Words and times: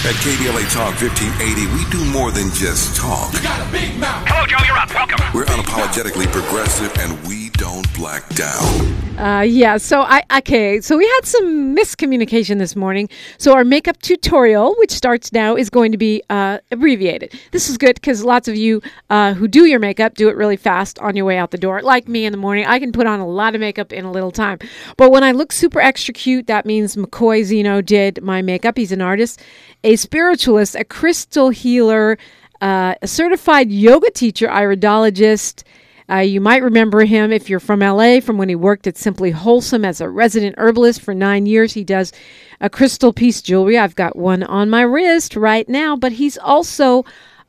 At 0.00 0.14
KBLA 0.24 0.64
Talk 0.72 0.96
1580, 0.96 1.68
we 1.76 1.84
do 1.92 2.02
more 2.10 2.30
than 2.30 2.48
just 2.54 2.96
talk. 2.96 3.34
You 3.34 3.42
got 3.42 3.60
a 3.60 3.70
big 3.70 3.98
mouth. 4.00 4.24
Hello, 4.26 4.46
Joe. 4.46 4.56
You're 4.64 4.78
up. 4.80 4.88
Welcome. 4.94 5.20
We're 5.34 5.44
unapologetically 5.44 6.24
progressive 6.32 6.90
and 7.04 7.12
we 7.28 7.49
don't 7.60 7.94
black 7.94 8.26
down. 8.30 9.18
Uh, 9.18 9.42
yeah, 9.42 9.76
so 9.76 10.00
I 10.00 10.22
okay, 10.38 10.80
so 10.80 10.96
we 10.96 11.06
had 11.06 11.26
some 11.26 11.76
miscommunication 11.76 12.58
this 12.58 12.74
morning. 12.74 13.10
So 13.36 13.52
our 13.52 13.64
makeup 13.64 14.00
tutorial, 14.00 14.74
which 14.78 14.90
starts 14.90 15.30
now, 15.30 15.56
is 15.56 15.68
going 15.68 15.92
to 15.92 15.98
be 15.98 16.22
uh, 16.30 16.60
abbreviated. 16.70 17.38
This 17.50 17.68
is 17.68 17.76
good 17.76 17.96
because 17.96 18.24
lots 18.24 18.48
of 18.48 18.56
you 18.56 18.80
uh, 19.10 19.34
who 19.34 19.46
do 19.46 19.66
your 19.66 19.78
makeup 19.78 20.14
do 20.14 20.30
it 20.30 20.36
really 20.36 20.56
fast 20.56 20.98
on 21.00 21.16
your 21.16 21.26
way 21.26 21.36
out 21.36 21.50
the 21.50 21.58
door. 21.58 21.82
Like 21.82 22.08
me 22.08 22.24
in 22.24 22.32
the 22.32 22.38
morning, 22.38 22.64
I 22.64 22.78
can 22.78 22.92
put 22.92 23.06
on 23.06 23.20
a 23.20 23.26
lot 23.26 23.54
of 23.54 23.60
makeup 23.60 23.92
in 23.92 24.06
a 24.06 24.10
little 24.10 24.30
time. 24.30 24.58
But 24.96 25.10
when 25.10 25.22
I 25.22 25.32
look 25.32 25.52
super 25.52 25.80
extra 25.80 26.14
cute, 26.14 26.46
that 26.46 26.64
means 26.64 26.96
MkCoi 26.96 27.44
Zeno 27.44 27.82
did 27.82 28.22
my 28.22 28.40
makeup. 28.40 28.78
He's 28.78 28.90
an 28.90 29.02
artist, 29.02 29.42
a 29.84 29.96
spiritualist, 29.96 30.76
a 30.76 30.84
crystal 30.84 31.50
healer, 31.50 32.16
uh, 32.62 32.94
a 33.02 33.06
certified 33.06 33.70
yoga 33.70 34.10
teacher, 34.10 34.48
iridologist. 34.48 35.62
Uh, 36.10 36.16
you 36.16 36.40
might 36.40 36.62
remember 36.62 37.04
him 37.04 37.30
if 37.30 37.48
you're 37.48 37.60
from 37.60 37.80
LA 37.80 38.20
from 38.20 38.36
when 38.36 38.48
he 38.48 38.54
worked 38.54 38.86
at 38.86 38.96
Simply 38.96 39.30
Wholesome 39.30 39.84
as 39.84 40.00
a 40.00 40.08
resident 40.08 40.56
herbalist 40.58 41.00
for 41.00 41.14
nine 41.14 41.46
years. 41.46 41.72
He 41.72 41.84
does 41.84 42.12
a 42.60 42.68
crystal 42.68 43.12
peace 43.12 43.40
jewelry. 43.40 43.78
I've 43.78 43.94
got 43.94 44.16
one 44.16 44.42
on 44.42 44.68
my 44.70 44.82
wrist 44.82 45.36
right 45.36 45.68
now, 45.68 45.96
but 45.96 46.12
he's 46.12 46.36
also 46.38 47.04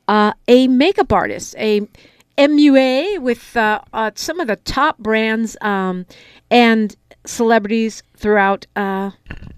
uh, 0.06 0.32
a 0.46 0.68
makeup 0.68 1.12
artist, 1.12 1.56
a 1.58 1.82
MUA 2.38 3.18
with 3.18 3.56
uh, 3.56 3.80
uh, 3.92 4.12
some 4.14 4.40
of 4.40 4.46
the 4.46 4.56
top 4.56 4.98
brands 4.98 5.56
um, 5.60 6.06
and 6.50 6.96
celebrities 7.24 8.02
throughout 8.16 8.66
uh, 8.76 9.10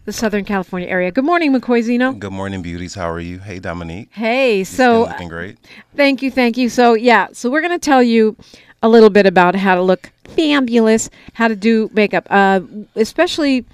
the 0.04 0.12
Southern 0.12 0.44
California 0.44 0.88
area. 0.88 1.10
Good 1.10 1.24
morning, 1.24 1.52
MkCoi 1.52 1.82
Zeno. 1.82 2.12
Good 2.12 2.32
morning, 2.32 2.62
beauties. 2.62 2.94
How 2.94 3.10
are 3.10 3.20
you? 3.20 3.38
Hey, 3.38 3.58
Dominique. 3.58 4.08
Hey, 4.12 4.64
so 4.64 5.02
looking 5.02 5.28
great. 5.28 5.58
Thank 5.96 6.22
you, 6.22 6.30
thank 6.30 6.56
you. 6.56 6.68
So 6.68 6.94
yeah, 6.94 7.28
so 7.32 7.50
we're 7.50 7.62
gonna 7.62 7.78
tell 7.78 8.02
you 8.02 8.36
a 8.84 8.88
little 8.88 9.10
bit 9.10 9.26
about 9.26 9.54
how 9.54 9.74
to 9.74 9.82
look 9.82 10.10
fabulous, 10.36 11.08
how 11.32 11.48
to 11.48 11.56
do 11.56 11.88
makeup, 11.92 12.26
uh, 12.30 12.60
especially 12.96 13.64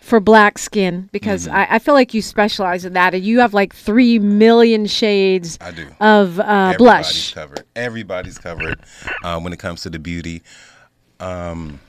for 0.00 0.20
black 0.20 0.58
skin, 0.58 1.08
because 1.12 1.46
Mm-hmm. 1.46 1.56
I, 1.56 1.76
I 1.76 1.78
feel 1.78 1.94
like 1.94 2.12
you 2.14 2.20
specialize 2.22 2.84
in 2.84 2.92
that, 2.94 3.14
and 3.14 3.22
you 3.24 3.40
have 3.40 3.54
like 3.54 3.74
three 3.74 4.18
million 4.18 4.86
shades 4.86 5.58
I 5.60 5.70
do. 5.70 5.86
of 6.00 6.38
uh, 6.40 6.72
Everybody's 6.74 6.78
blush. 6.78 7.34
covered. 7.34 7.64
Everybody's 7.76 8.38
covered 8.38 8.78
um, 9.22 9.44
when 9.44 9.52
it 9.52 9.58
comes 9.58 9.82
to 9.82 9.90
the 9.90 9.98
beauty. 9.98 10.42
Um, 11.20 11.80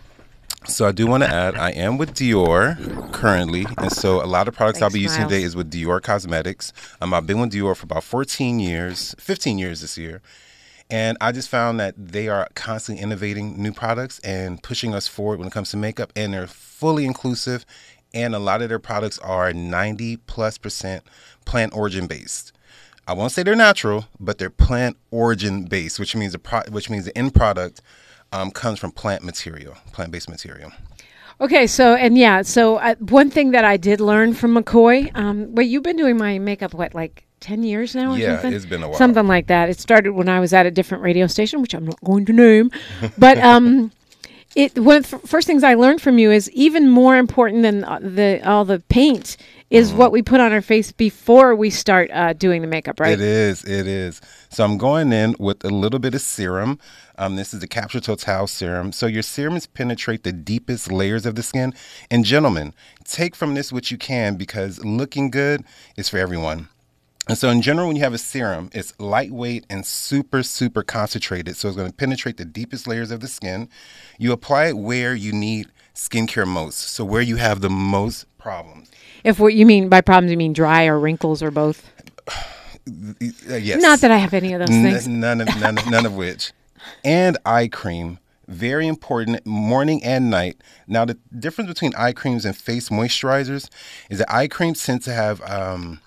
so 0.68 0.88
I 0.88 0.92
do 0.92 1.06
want 1.08 1.24
to 1.24 1.30
add, 1.30 1.56
I 1.56 1.72
am 1.72 1.98
with 1.98 2.14
Dior 2.16 3.12
currently, 3.14 3.66
and 3.78 3.92
so 3.92 4.24
a 4.24 4.26
lot 4.26 4.48
of 4.48 4.56
products 4.56 4.82
I'll 4.82 4.90
Thanks, 4.90 4.94
be 4.96 5.00
using 5.02 5.22
Miles. 5.22 5.32
today 5.32 5.44
is 5.44 5.56
with 5.56 5.72
Dior 5.72 6.02
Cosmetics. 6.02 6.74
Um, 7.02 7.14
I've 7.14 7.28
been 7.28 7.40
with 7.40 7.52
Dior 7.52 7.76
for 7.76 7.84
about 7.86 8.04
14 8.04 8.60
years, 8.60 9.14
15 9.20 9.58
years 9.60 9.82
this 9.82 9.98
year, 9.98 10.22
and 10.90 11.18
I 11.20 11.32
just 11.32 11.50
found 11.50 11.80
that 11.80 11.96
they 11.98 12.28
are 12.28 12.48
constantly 12.54 13.04
innovating 13.04 13.62
new 13.62 13.72
products 13.72 14.20
and 14.20 14.62
pushing 14.62 14.94
us 14.94 15.08
forward 15.08 15.40
when 15.40 15.48
it 15.48 15.52
comes 15.52 15.72
to 15.72 15.78
makeup, 15.78 16.14
and 16.16 16.34
they're 16.34 16.48
fully 16.48 17.06
inclusive, 17.06 17.66
and 18.14 18.36
a 18.36 18.40
lot 18.40 18.62
of 18.62 18.70
their 18.70 18.80
products 18.80 19.18
are 19.20 19.52
90 19.52 20.18
plus 20.18 20.58
percent 20.58 21.04
plant 21.46 21.76
origin 21.76 22.08
based. 22.08 22.52
I 23.08 23.14
won't 23.14 23.32
say 23.32 23.44
they're 23.44 23.56
natural, 23.56 24.06
but 24.20 24.38
they're 24.38 24.50
plant 24.50 24.98
origin 25.12 25.66
based, 25.66 26.00
which 26.00 26.16
means 26.16 26.32
the 26.32 26.40
pro- 26.40 26.64
which 26.70 26.90
means 26.90 27.06
the 27.06 27.18
end 27.18 27.36
product 27.36 27.82
um, 28.32 28.52
comes 28.52 28.80
from 28.80 28.92
plant 28.92 29.24
material, 29.24 29.76
plant 29.92 30.12
based 30.12 30.30
material. 30.30 30.72
Okay, 31.40 31.68
so 31.68 31.96
and 31.96 32.18
yeah, 32.18 32.42
so 32.42 32.78
uh, 32.78 32.96
one 32.96 33.30
thing 33.30 33.52
that 33.52 33.66
I 33.66 33.78
did 33.78 34.00
learn 34.00 34.34
from 34.34 34.56
MkCoi, 34.56 35.16
um, 35.16 35.54
wait, 35.54 35.66
you've 35.66 35.84
been 35.84 35.98
doing 35.98 36.18
my 36.18 36.40
makeup 36.40 36.74
what 36.74 36.96
like 36.96 37.26
ten 37.40 37.64
years 37.64 37.96
now? 37.96 38.14
Or 38.14 38.18
Yeah, 38.18 38.34
something? 38.34 38.54
it's 38.54 38.66
been 38.66 38.84
a 38.84 38.90
while. 38.90 38.98
Something 38.98 39.28
like 39.28 39.48
that. 39.48 39.70
It 39.70 39.80
started 39.80 40.12
when 40.14 40.30
I 40.30 40.40
was 40.40 40.54
at 40.54 40.66
a 40.66 40.72
different 40.72 41.04
radio 41.04 41.28
station, 41.28 41.62
which 41.62 41.74
I'm 41.74 41.86
not 41.86 42.02
going 42.04 42.26
to 42.26 42.34
name, 42.34 42.72
but 43.18 43.38
um. 43.40 43.92
It 44.56 44.80
one 44.80 44.96
of 44.96 45.10
the 45.12 45.18
first 45.28 45.48
things 45.48 45.66
I 45.66 45.74
learned 45.74 46.02
from 46.02 46.18
you 46.18 46.32
is 46.32 46.50
even 46.52 46.88
more 46.90 47.18
important 47.18 47.62
than 47.64 47.84
uh, 47.84 48.00
the 48.02 48.40
all 48.48 48.64
the 48.64 48.80
paint 48.88 49.36
is 49.70 49.90
Mm-hmm. 49.90 49.98
what 49.98 50.12
we 50.14 50.22
put 50.22 50.40
on 50.40 50.54
our 50.54 50.62
face 50.62 50.94
before 50.94 51.56
we 51.56 51.70
start 51.70 52.10
uh, 52.14 52.32
doing 52.32 52.62
the 52.62 52.68
makeup, 52.68 52.98
right? 53.02 53.12
It 53.14 53.20
is, 53.20 53.66
it 53.66 53.86
is. 53.86 54.22
So 54.50 54.64
I'm 54.64 54.78
going 54.78 55.12
in 55.12 55.36
with 55.40 55.66
a 55.66 55.70
little 55.70 56.00
bit 56.00 56.16
of 56.16 56.22
serum. 56.22 56.80
Um, 57.18 57.36
this 57.36 57.54
is 57.54 57.60
the 57.60 57.68
Capture 57.68 58.00
Totale 58.00 58.48
serum. 58.48 58.94
So 58.94 59.08
your 59.08 59.24
serums 59.24 59.66
penetrate 59.68 60.24
the 60.24 60.32
deepest 60.32 60.90
layers 60.90 61.26
of 61.26 61.36
the 61.36 61.44
skin. 61.44 61.74
And 62.10 62.24
gentlemen, 62.24 62.74
take 63.04 63.36
from 63.36 63.56
this 63.56 63.74
what 63.74 63.92
you 63.92 63.98
can 63.98 64.36
because 64.36 64.86
looking 64.86 65.32
good 65.32 65.66
is 65.98 66.08
for 66.08 66.18
everyone. 66.20 66.70
And 67.28 67.38
so, 67.38 67.50
in 67.50 67.62
general, 67.62 67.88
when 67.88 67.96
you 67.96 68.04
have 68.04 68.14
a 68.14 68.20
serum, 68.20 68.70
it's 68.74 68.94
lightweight 69.00 69.66
and 69.70 69.86
super, 69.86 70.44
super 70.44 70.84
concentrated. 70.84 71.58
So, 71.58 71.70
it's 71.70 71.78
going 71.78 71.90
to 71.90 71.96
penetrate 71.96 72.38
the 72.38 72.46
deepest 72.46 72.88
layers 72.88 73.10
of 73.12 73.20
the 73.20 73.28
skin. 73.28 73.68
You 74.20 74.32
apply 74.32 74.66
it 74.68 74.78
where 74.78 75.16
you 75.16 75.32
need 75.34 75.68
skincare 75.96 76.48
most. 76.48 76.78
So, 76.78 77.04
where 77.04 77.22
you 77.24 77.38
have 77.38 77.62
the 77.62 77.70
most 77.70 78.26
problems. 78.38 78.92
If 79.24 79.40
what 79.40 79.56
you 79.56 79.66
mean 79.66 79.90
by 79.90 80.02
problems, 80.02 80.30
you 80.32 80.38
mean 80.38 80.54
dry 80.54 80.86
or 80.86 81.00
wrinkles 81.00 81.42
or 81.42 81.50
both. 81.50 81.90
Uh, 82.88 83.56
yes. 83.56 83.82
Not 83.82 84.02
that 84.02 84.12
I 84.12 84.18
have 84.18 84.34
any 84.36 84.54
of 84.54 84.60
those 84.60 84.70
N- 84.70 84.84
things. 84.84 85.08
none 85.08 85.42
of 85.42 85.48
none, 85.60 85.78
of- 85.80 85.90
none 85.90 86.06
of 86.06 86.16
which. 86.16 86.52
And 87.04 87.36
eye 87.44 87.68
cream, 87.68 88.20
very 88.48 88.86
important, 88.88 89.44
morning 89.48 90.04
and 90.04 90.30
night. 90.30 90.58
Now, 90.88 91.06
the 91.06 91.18
difference 91.40 91.68
between 91.70 91.96
eye 91.96 92.12
creams 92.12 92.46
and 92.46 92.56
face 92.56 92.90
moisturizers 92.90 93.70
is 94.12 94.20
that 94.20 94.32
eye 94.32 94.48
creams 94.48 94.86
tend 94.86 95.02
to 95.04 95.14
have 95.14 95.42
um, 95.50 96.00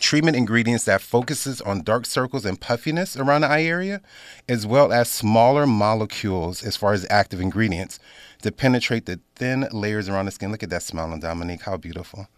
treatment 0.00 0.36
ingredients 0.36 0.84
that 0.84 1.00
focuses 1.00 1.60
on 1.60 1.82
dark 1.82 2.06
circles 2.06 2.44
and 2.44 2.60
puffiness 2.60 3.16
around 3.16 3.42
the 3.42 3.48
eye 3.48 3.62
area, 3.62 4.00
as 4.48 4.66
well 4.66 4.92
as 4.92 5.08
smaller 5.08 5.66
molecules 5.66 6.62
as 6.62 6.76
far 6.76 6.92
as 6.92 7.06
active 7.10 7.40
ingredients 7.40 7.98
to 8.42 8.52
penetrate 8.52 9.06
the 9.06 9.20
thin 9.34 9.68
layers 9.72 10.08
around 10.08 10.26
the 10.26 10.30
skin. 10.30 10.50
Look 10.50 10.62
at 10.62 10.70
that 10.70 10.82
smile 10.82 11.12
on 11.12 11.20
Dominique, 11.20 11.62
how 11.62 11.76
beautiful. 11.76 12.28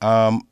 Um, 0.00 0.42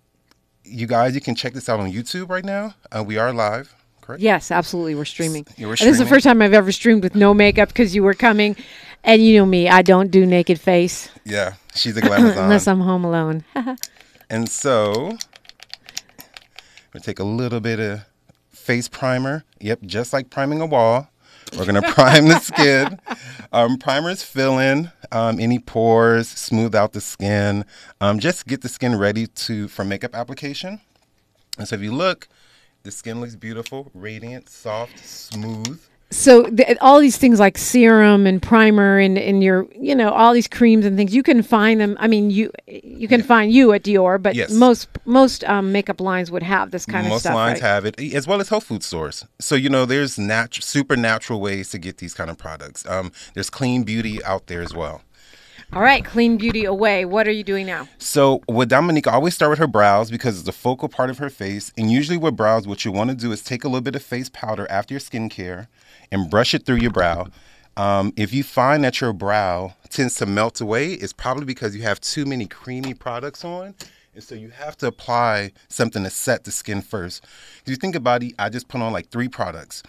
you 0.65 0.87
guys, 0.87 1.15
you 1.15 1.21
can 1.21 1.35
check 1.35 1.53
this 1.53 1.69
out 1.69 1.81
on 1.81 1.91
YouTube 1.93 2.29
right 2.31 2.45
now. 2.45 2.75
Uh, 2.91 3.03
we 3.03 3.19
are 3.19 3.33
live, 3.33 3.75
correct? 4.01 4.23
Yes, 4.23 4.51
absolutely. 4.51 4.95
We're 4.95 5.05
streaming. 5.05 5.47
Were 5.59 5.69
And 5.69 5.73
This 5.73 5.83
is 5.83 5.99
the 5.99 6.07
first 6.07 6.25
time 6.25 6.41
I've 6.41 6.55
ever 6.55 6.73
streamed 6.73 7.03
with 7.03 7.15
no 7.15 7.35
makeup 7.35 7.69
because 7.69 7.95
you 7.95 8.03
were 8.03 8.15
coming. 8.15 8.57
And 9.03 9.23
you 9.23 9.37
know 9.37 9.45
me, 9.45 9.69
I 9.69 9.83
don't 9.83 10.11
do 10.11 10.25
naked 10.25 10.59
face 10.59 11.11
Yeah, 11.25 11.55
she's 11.75 11.95
a 11.97 12.01
glamazon. 12.03 12.45
unless 12.45 12.67
I'm 12.67 12.81
home 12.81 13.05
alone. 13.05 13.45
and 14.31 14.49
so, 14.49 15.19
we 16.95 17.01
take 17.01 17.19
a 17.19 17.25
little 17.25 17.61
bit 17.61 17.81
of 17.81 18.07
face 18.51 18.89
primer. 18.89 19.45
Yep, 19.61 19.83
just 19.83 20.13
like 20.13 20.31
priming 20.31 20.61
a 20.61 20.67
wall. 20.67 21.09
We're 21.59 21.67
gonna 21.67 21.83
prime 21.93 22.29
the 22.29 22.39
skin. 22.39 22.99
Um, 23.53 23.77
primers 23.77 24.23
fill 24.23 24.59
in 24.59 24.91
um, 25.13 25.39
any 25.39 25.59
pores, 25.59 26.29
smooth 26.29 26.75
out 26.75 26.93
the 26.93 27.01
skin, 27.01 27.65
um, 28.01 28.19
just 28.19 28.47
get 28.47 28.63
the 28.63 28.69
skin 28.69 28.97
ready 28.97 29.27
to 29.27 29.69
for 29.69 29.85
makeup 29.85 30.15
application. 30.15 30.81
And 31.59 31.69
so, 31.69 31.77
if 31.77 31.83
you 31.83 31.93
look, 31.93 32.29
the 32.83 32.91
skin 32.91 33.21
looks 33.21 33.37
beautiful, 33.37 33.91
radiant, 33.95 34.49
soft, 34.49 35.05
smooth. 35.05 35.81
So 36.11 36.45
th- 36.49 36.79
all 36.81 37.01
these 37.01 37.17
things 37.19 37.41
like 37.41 37.59
serum 37.59 38.27
and 38.27 38.41
primer 38.41 38.99
and, 38.99 39.19
and 39.19 39.43
your, 39.43 39.67
you 39.75 39.95
know, 39.97 40.11
all 40.11 40.33
these 40.33 40.47
creams 40.47 40.85
and 40.87 40.97
things, 40.97 41.13
you 41.15 41.23
can 41.25 41.43
find 41.43 41.81
them. 41.81 41.97
I 41.99 42.07
mean, 42.07 42.31
you 42.31 42.53
you 42.67 43.09
can 43.09 43.23
find 43.23 43.53
you 43.53 43.73
at 43.73 43.83
Dior, 43.83 44.23
but 44.23 44.35
Yes. 44.37 44.53
most 44.53 44.89
most 45.05 45.43
um, 45.45 45.73
makeup 45.73 46.01
lines 46.01 46.31
would 46.31 46.43
have 46.45 46.71
this 46.71 46.87
kind 46.87 47.07
of 47.07 47.13
stuff 47.21 47.33
Most 47.33 47.37
lines 47.37 47.61
right? 47.61 47.69
have 47.69 47.85
it, 47.85 48.01
as 48.15 48.27
well 48.29 48.41
as 48.41 48.49
health 48.49 48.65
food 48.65 48.83
stores. 48.85 49.25
So 49.41 49.55
you 49.57 49.69
know, 49.69 49.87
there's 49.87 50.17
natu- 50.17 50.63
supernatural 50.63 51.41
ways 51.41 51.71
to 51.71 51.79
get 51.79 51.99
these 51.99 52.15
kind 52.15 52.31
of 52.31 52.39
products. 52.39 52.87
Um, 52.87 53.11
there's 53.35 53.51
clean 53.51 53.83
beauty 53.83 54.23
out 54.25 54.47
there 54.47 54.63
as 54.63 54.73
well. 54.73 55.03
All 55.73 55.83
right, 55.83 56.05
clean 56.05 56.37
beauty 56.37 56.65
away. 56.65 57.05
What 57.05 57.27
are 57.27 57.33
you 57.33 57.43
doing 57.43 57.67
now? 57.67 57.89
So 57.99 58.43
with 58.47 58.69
Dominique, 58.69 59.09
I 59.09 59.15
always 59.15 59.35
start 59.35 59.51
with 59.51 59.59
her 59.59 59.67
brows 59.67 60.09
because 60.09 60.37
it's 60.37 60.47
the 60.47 60.53
focal 60.53 60.89
part 60.89 61.11
of 61.11 61.19
her 61.19 61.31
face. 61.31 61.73
And 61.77 61.91
usually 61.91 62.19
with 62.19 62.37
brows, 62.37 62.69
what 62.69 62.85
you 62.85 62.93
want 62.93 63.11
to 63.11 63.17
do 63.17 63.33
is 63.33 63.43
take 63.43 63.65
a 63.65 63.69
little 63.69 63.81
bit 63.81 63.97
of 63.97 64.03
face 64.03 64.29
powder 64.29 64.71
after 64.71 64.95
your 64.95 65.01
skincare 65.01 65.67
and 66.15 66.31
brush 66.31 66.55
it 66.55 66.65
through 66.65 66.77
your 66.77 66.93
brow. 66.93 67.27
Um, 67.77 68.13
if 68.17 68.33
you 68.33 68.45
find 68.45 68.85
that 68.85 69.01
your 69.01 69.13
brow 69.13 69.75
tends 69.91 70.15
to 70.17 70.27
melt 70.27 70.61
away, 70.61 70.93
it's 70.93 71.13
probably 71.13 71.45
because 71.45 71.75
you 71.75 71.83
have 71.83 72.01
too 72.01 72.25
many 72.25 72.47
creamy 72.47 72.95
products 72.95 73.45
on. 73.45 73.75
And 74.15 74.23
so 74.23 74.37
you 74.37 74.51
have 74.51 74.77
to 74.79 74.87
apply 74.87 75.51
something 75.69 76.05
to 76.05 76.11
set 76.11 76.45
the 76.45 76.53
skin 76.53 76.83
first. 76.83 77.25
If 77.63 77.69
you 77.69 77.75
think 77.75 77.97
about 77.97 78.23
it, 78.23 78.35
I 78.39 78.49
just 78.49 78.69
put 78.69 78.81
on 78.81 78.93
like 78.93 79.09
three 79.09 79.27
products. 79.27 79.83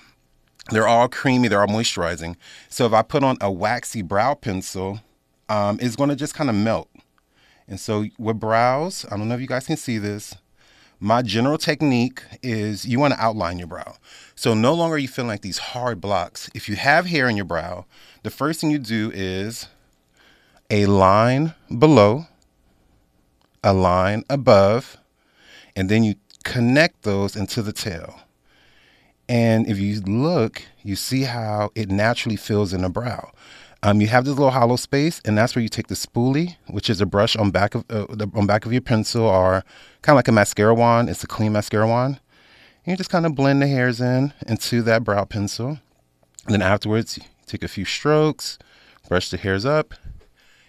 They're 0.72 0.88
all 0.88 1.08
creamy, 1.08 1.48
they're 1.48 1.62
all 1.62 1.68
moisturizing. 1.68 2.38
So 2.70 2.88
if 2.88 2.94
I 2.94 3.04
put 3.04 3.24
on 3.24 3.38
a 3.40 3.52
waxy 3.52 4.02
brow 4.02 4.34
pencil, 4.34 5.02
um, 5.48 5.78
it's 5.80 5.96
going 5.96 6.10
to 6.10 6.16
just 6.16 6.34
kind 6.34 6.50
of 6.50 6.56
melt. 6.56 6.90
And 7.68 7.80
so 7.80 8.06
with 8.18 8.40
brows, 8.40 9.06
I 9.12 9.18
don't 9.18 9.28
know 9.28 9.36
if 9.36 9.42
you 9.42 9.48
guys 9.48 9.68
can 9.68 9.78
see 9.78 10.00
this. 10.00 10.36
My 11.00 11.22
general 11.22 11.58
technique 11.58 12.22
is 12.42 12.86
you 12.86 13.00
want 13.00 13.14
to 13.14 13.22
outline 13.22 13.60
your 13.60 13.68
brow. 13.68 13.98
So 14.36 14.54
no 14.54 14.74
longer 14.74 14.96
are 14.96 15.00
you 15.00 15.08
feeling 15.08 15.30
like 15.30 15.42
these 15.42 15.58
hard 15.58 16.00
blocks. 16.00 16.50
If 16.54 16.70
you 16.70 16.76
have 16.76 17.08
hair 17.08 17.28
in 17.28 17.36
your 17.36 17.46
brow, 17.46 17.86
the 18.24 18.30
first 18.30 18.62
thing 18.62 18.72
you 18.72 18.80
do 18.80 19.12
is 19.14 19.68
a 20.70 20.86
line 20.86 21.54
below, 21.78 22.28
a 23.64 23.74
line 23.74 24.24
above, 24.30 24.98
and 25.76 25.90
then 25.90 26.04
you 26.04 26.16
connect 26.44 27.04
those 27.04 27.36
into 27.36 27.62
the 27.62 27.74
tail. 27.74 28.22
And 29.28 29.68
if 29.68 29.80
you 29.80 30.00
look, 30.02 30.64
you 30.84 30.96
see 30.96 31.24
how 31.24 31.72
it 31.76 31.90
naturally 31.90 32.36
fills 32.36 32.74
in 32.74 32.84
the 32.84 32.90
brow. 32.90 33.32
Um, 33.84 34.02
you 34.02 34.08
have 34.08 34.26
this 34.26 34.34
little 34.36 34.52
hollow 34.52 34.78
space, 34.78 35.22
and 35.26 35.38
that's 35.38 35.56
where 35.56 35.62
you 35.62 35.70
take 35.70 35.88
the 35.88 35.96
spoolie, 35.96 36.56
which 36.68 36.90
is 36.90 37.02
a 37.02 37.06
brush 37.06 37.36
on 37.36 37.52
back 37.52 37.76
of 37.76 37.86
uh, 37.90 38.06
the, 38.10 38.28
on 38.34 38.48
back 38.48 38.66
of 38.66 38.72
your 38.72 38.82
pencil, 38.82 39.24
or 39.24 39.64
kind 40.02 40.16
of 40.16 40.18
like 40.18 40.28
a 40.28 40.32
mascara 40.32 40.74
wand. 40.74 41.10
It's 41.10 41.24
a 41.24 41.28
clean 41.28 41.52
mascara 41.52 41.88
wand. 41.88 42.20
And 42.86 42.94
you 42.94 42.98
just 42.98 43.10
kind 43.10 43.26
of 43.26 43.36
blend 43.36 43.62
the 43.62 43.68
hairs 43.68 44.02
in 44.02 44.34
into 44.48 44.82
that 44.84 45.04
brow 45.04 45.26
pencil. 45.26 45.80
And 46.46 46.54
then 46.54 46.62
afterwards, 46.62 47.18
you 47.18 47.24
take 47.48 47.64
a 47.64 47.68
few 47.68 47.86
strokes, 47.86 48.60
brush 49.08 49.30
the 49.30 49.38
hairs 49.38 49.66
up. 49.66 49.94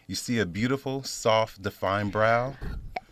You 0.07 0.15
see 0.15 0.39
a 0.39 0.47
beautiful, 0.47 1.03
soft, 1.03 1.63
defined 1.63 2.13
brow. 2.13 2.55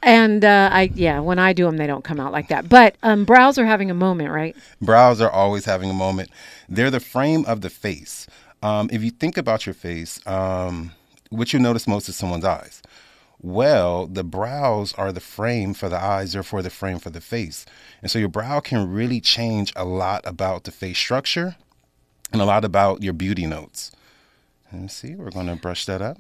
And 0.03 0.45
uh, 0.45 0.69
I, 0.71 0.91
yeah, 0.95 1.21
when 1.21 1.39
I 1.39 1.53
do 1.53 1.65
them, 1.65 1.79
they 1.79 1.87
don't 1.87 2.05
come 2.05 2.21
out 2.21 2.31
like 2.31 2.49
that. 2.49 2.69
But 2.69 2.97
um, 3.03 3.25
brows 3.25 3.59
are 3.59 3.65
having 3.65 3.91
a 3.91 3.95
moment, 3.95 4.31
right? 4.31 4.55
Brows 4.81 5.21
are 5.21 5.31
always 5.31 5.65
having 5.65 5.91
a 5.91 5.95
moment. 5.95 6.31
They're 6.69 6.91
the 6.91 7.01
frame 7.01 7.45
of 7.47 7.63
the 7.63 7.71
face. 7.71 8.27
Um, 8.65 8.89
if 8.91 9.03
you 9.05 9.11
think 9.11 9.37
about 9.37 9.67
your 9.67 9.75
face, 9.75 10.25
um, 10.27 10.93
what 11.29 11.53
you 11.53 11.59
notice 11.59 11.87
most 11.87 12.09
is 12.09 12.17
someone's 12.17 12.45
eyes. 12.47 12.81
Well, 13.43 14.07
the 14.07 14.25
brows 14.25 14.95
are 14.95 15.13
the 15.13 15.21
frame 15.21 15.75
for 15.75 15.91
the 15.91 16.03
eyes, 16.03 16.33
therefore 16.33 16.63
the 16.63 16.71
frame 16.71 16.99
for 16.99 17.11
the 17.11 17.21
face. 17.21 17.67
And 18.01 18.11
so 18.11 18.19
your 18.19 18.31
brow 18.31 18.61
can 18.61 18.91
really 18.91 19.21
change 19.21 19.71
a 19.77 19.85
lot 19.85 20.23
about 20.25 20.65
the 20.65 20.71
face 20.71 20.97
structure 20.99 21.57
and 22.33 22.41
a 22.41 22.47
lot 22.47 22.65
about 22.65 23.03
your 23.03 23.13
beauty 23.13 23.47
notes. 23.47 23.93
Let 24.73 24.81
me 24.83 24.89
see. 24.89 25.15
We're 25.15 25.31
going 25.31 25.47
to 25.49 25.57
brush 25.57 25.85
that 25.85 26.01
up. 26.01 26.17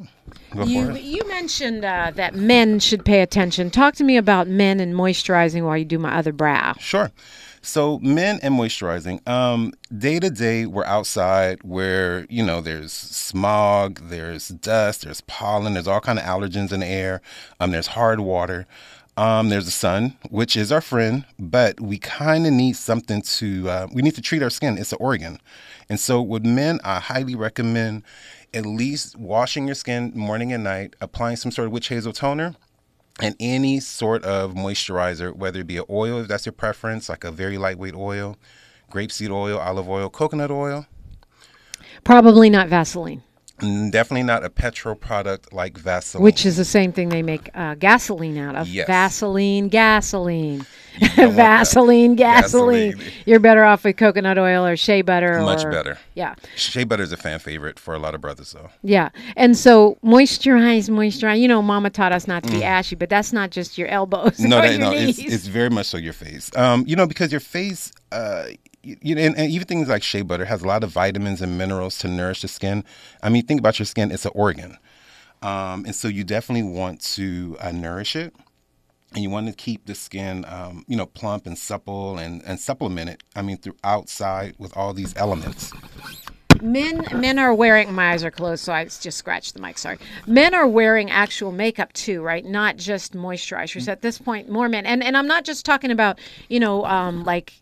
Go 0.55 0.65
You, 0.65 0.85
for 0.87 0.93
it. 0.93 1.03
you 1.03 1.27
mentioned 1.27 1.83
uh, 1.85 2.13
that 2.15 2.35
men 2.35 2.79
should 2.79 3.05
pay 3.07 3.23
attention. 3.23 3.71
Talk 3.71 3.95
to 3.95 4.05
me 4.05 4.19
about 4.19 4.47
men 4.47 4.79
and 4.79 4.95
moisturizing 4.95 5.65
while 5.65 5.79
you 5.79 5.85
do 5.87 5.99
my 5.99 6.15
other 6.15 6.33
brow. 6.33 6.75
Sure. 6.79 7.11
So 7.65 7.99
men 8.01 8.41
and 8.43 8.55
moisturizing. 8.55 9.27
Um, 9.27 9.73
day 9.97 10.21
to 10.21 10.29
day, 10.29 10.67
we're 10.67 10.85
outside 10.85 11.63
where 11.63 12.27
you 12.29 12.45
know 12.45 12.61
there's 12.61 12.93
smog, 12.93 14.01
there's 14.11 14.49
dust, 14.49 15.03
there's 15.03 15.23
pollen, 15.23 15.73
there's 15.73 15.89
all 15.89 16.01
kind 16.01 16.19
of 16.19 16.27
allergens 16.27 16.73
in 16.73 16.81
the 16.81 16.87
air. 16.87 17.23
Um, 17.59 17.71
there's 17.71 17.87
hard 17.89 18.21
water. 18.21 18.67
Um, 19.17 19.49
there's 19.49 19.65
the 19.65 19.71
sun, 19.71 20.19
which 20.29 20.57
is 20.57 20.71
our 20.71 20.83
friend, 20.83 21.25
but 21.39 21.81
we 21.81 21.97
kind 21.97 22.47
of 22.47 22.53
need 22.53 22.77
something 22.77 23.23
to. 23.23 23.71
Uh, 23.71 23.87
we 23.95 24.03
need 24.03 24.15
to 24.17 24.23
treat 24.23 24.43
our 24.43 24.51
skin. 24.51 24.77
It's 24.77 24.93
an 24.93 24.99
organ, 25.01 25.41
and 25.89 25.99
so 25.99 26.21
with 26.21 26.45
men, 26.45 26.81
I 26.85 27.01
highly 27.01 27.35
recommend 27.35 28.03
at 28.53 28.67
least 28.67 29.17
washing 29.17 29.67
your 29.67 29.75
skin 29.75 30.13
morning 30.15 30.53
and 30.53 30.65
night, 30.65 30.97
applying 31.01 31.37
some 31.37 31.51
sort 31.51 31.67
of 31.67 31.73
witch 31.73 31.89
hazel 31.89 32.13
toner 32.13 32.57
and 33.21 33.37
any 33.39 33.81
sort 33.81 34.25
of 34.25 34.55
moisturizer, 34.55 35.35
whether 35.35 35.61
it 35.61 35.67
be 35.67 35.77
an 35.79 35.85
oil, 35.89 36.21
if 36.21 36.29
that's 36.29 36.47
your 36.47 36.53
preference, 36.53 37.09
like 37.09 37.25
a 37.25 37.31
very 37.31 37.59
lightweight 37.59 37.95
oil, 37.95 38.37
grapeseed 38.91 39.31
oil, 39.31 39.59
olive 39.59 39.89
oil, 39.89 40.09
coconut 40.11 40.51
oil. 40.51 40.87
Probably 42.03 42.51
not 42.51 42.69
Vaseline, 42.69 43.23
Mm, 43.61 43.93
Definitely 43.93 44.25
not 44.25 44.45
a 44.45 44.51
petrol 44.51 44.97
product 44.97 45.53
like 45.53 45.79
Vaseline. 45.79 46.25
which 46.25 46.45
is 46.45 46.57
the 46.57 46.65
same 46.65 46.93
thing 46.93 47.09
they 47.09 47.23
make 47.23 47.49
uh, 47.55 47.77
gasoline 47.77 48.37
out 48.37 48.57
of. 48.57 48.67
Yes. 48.69 48.87
Vaseline, 48.89 49.69
gasoline. 49.69 50.67
Don't 51.01 51.17
want 51.17 51.17
that. 51.19 51.37
Vaseline, 51.37 52.15
gasoline. 52.15 52.93
Gasoline. 52.93 53.13
You're 53.27 53.41
better 53.41 53.65
off 53.65 53.85
with 53.85 53.97
coconut 53.97 54.39
oil 54.39 54.65
or 54.65 54.77
shea 54.77 55.03
butter. 55.03 55.41
much 55.41 55.65
or, 55.65 55.71
better. 55.71 55.99
Yeah. 56.15 56.35
Shea 56.57 56.85
butter 56.85 57.03
is 57.03 57.13
a 57.13 57.17
fan 57.17 57.39
favorite 57.39 57.79
for 57.79 57.95
a 57.95 57.99
lot 57.99 58.15
of 58.15 58.21
brothers, 58.21 58.53
though. 58.53 58.71
Yeah. 58.83 59.11
And 59.37 59.57
so 59.57 59.99
moisturize, 60.05 60.89
moisturize. 60.89 61.41
You 61.41 61.49
know, 61.49 61.63
mama 61.63 61.91
taught 61.91 62.13
us 62.13 62.27
not 62.27 62.43
to 62.45 62.53
be 62.53 62.63
ashy, 62.63 62.97
but 62.97 63.09
that's 63.09 63.33
not 63.33 63.51
just 63.51 63.79
your 63.79 63.89
elbows. 63.89 64.39
Mm. 64.39 64.49
No, 64.49 64.59
or 64.61 64.63
that, 64.63 64.71
your 64.71 64.81
no, 64.81 64.93
it's, 64.93 65.19
knees. 65.19 65.33
it's 65.33 65.47
very 65.47 65.71
much 65.71 65.87
so 65.87 65.97
your 65.97 66.13
face. 66.13 66.51
Um, 66.57 66.85
you 66.87 66.97
know, 66.97 67.07
because 67.07 67.31
your 67.33 67.41
face, 67.41 67.93
uh, 68.13 68.47
you 68.85 69.15
know, 69.15 69.21
and, 69.21 69.37
and 69.37 69.51
even 69.51 69.67
things 69.67 69.89
like 69.89 70.03
shea 70.03 70.23
butter 70.23 70.45
has 70.45 70.63
a 70.63 70.67
lot 70.67 70.85
of 70.85 70.91
vitamins 70.91 71.41
and 71.41 71.57
minerals 71.57 71.99
to 71.99 72.09
nourish 72.09 72.43
the 72.43 72.49
skin. 72.49 72.85
I 73.23 73.29
mean, 73.29 73.47
think 73.47 73.61
about 73.61 73.79
your 73.79 73.87
skin; 73.87 74.11
it's 74.11 74.25
an 74.25 74.33
organ, 74.35 74.77
um, 75.43 75.85
and 75.85 75.95
so 75.95 76.09
you 76.09 76.25
definitely 76.25 76.69
want 76.71 77.01
to 77.01 77.57
uh, 77.61 77.73
nourish 77.73 78.15
it, 78.17 78.35
and 79.15 79.23
you 79.23 79.31
want 79.31 79.47
to 79.47 79.53
keep 79.53 79.87
the 79.87 79.95
skin, 79.95 80.45
um, 80.49 80.85
you 80.89 80.97
know, 80.97 81.07
plump 81.07 81.47
and 81.47 81.57
supple 81.57 82.19
and 82.19 82.43
and 82.45 82.59
supplement 82.59 83.11
it. 83.11 83.23
I 83.35 83.43
mean, 83.43 83.57
through 83.59 83.77
outside 83.85 84.55
with 84.59 84.77
all 84.77 84.93
these 84.93 85.17
elements. 85.17 85.73
Men 86.63 87.07
men 87.13 87.39
are 87.39 87.55
wearing 87.55 87.93
my 87.93 88.13
eyes 88.13 88.25
are 88.25 88.31
closed, 88.31 88.65
so 88.65 88.73
I 88.73 88.85
just 88.85 89.19
scratched 89.19 89.55
the 89.55 89.61
mic. 89.61 89.79
Sorry. 89.79 89.99
Men 90.27 90.55
are 90.55 90.67
wearing 90.67 91.11
actual 91.11 91.53
makeup 91.53 91.93
too, 91.93 92.23
right? 92.23 92.45
Not 92.45 92.77
just 92.77 93.15
moisturizers. 93.15 93.89
At 93.89 94.03
this 94.03 94.19
point, 94.19 94.49
more 94.49 94.69
men, 94.69 94.87
and 94.87 95.03
and 95.03 95.17
I'm 95.17 95.27
not 95.27 95.45
just 95.45 95.65
talking 95.65 95.91
about 95.91 96.19
you 96.49 96.61
know 96.61 96.85
um, 96.85 97.25
like 97.25 97.53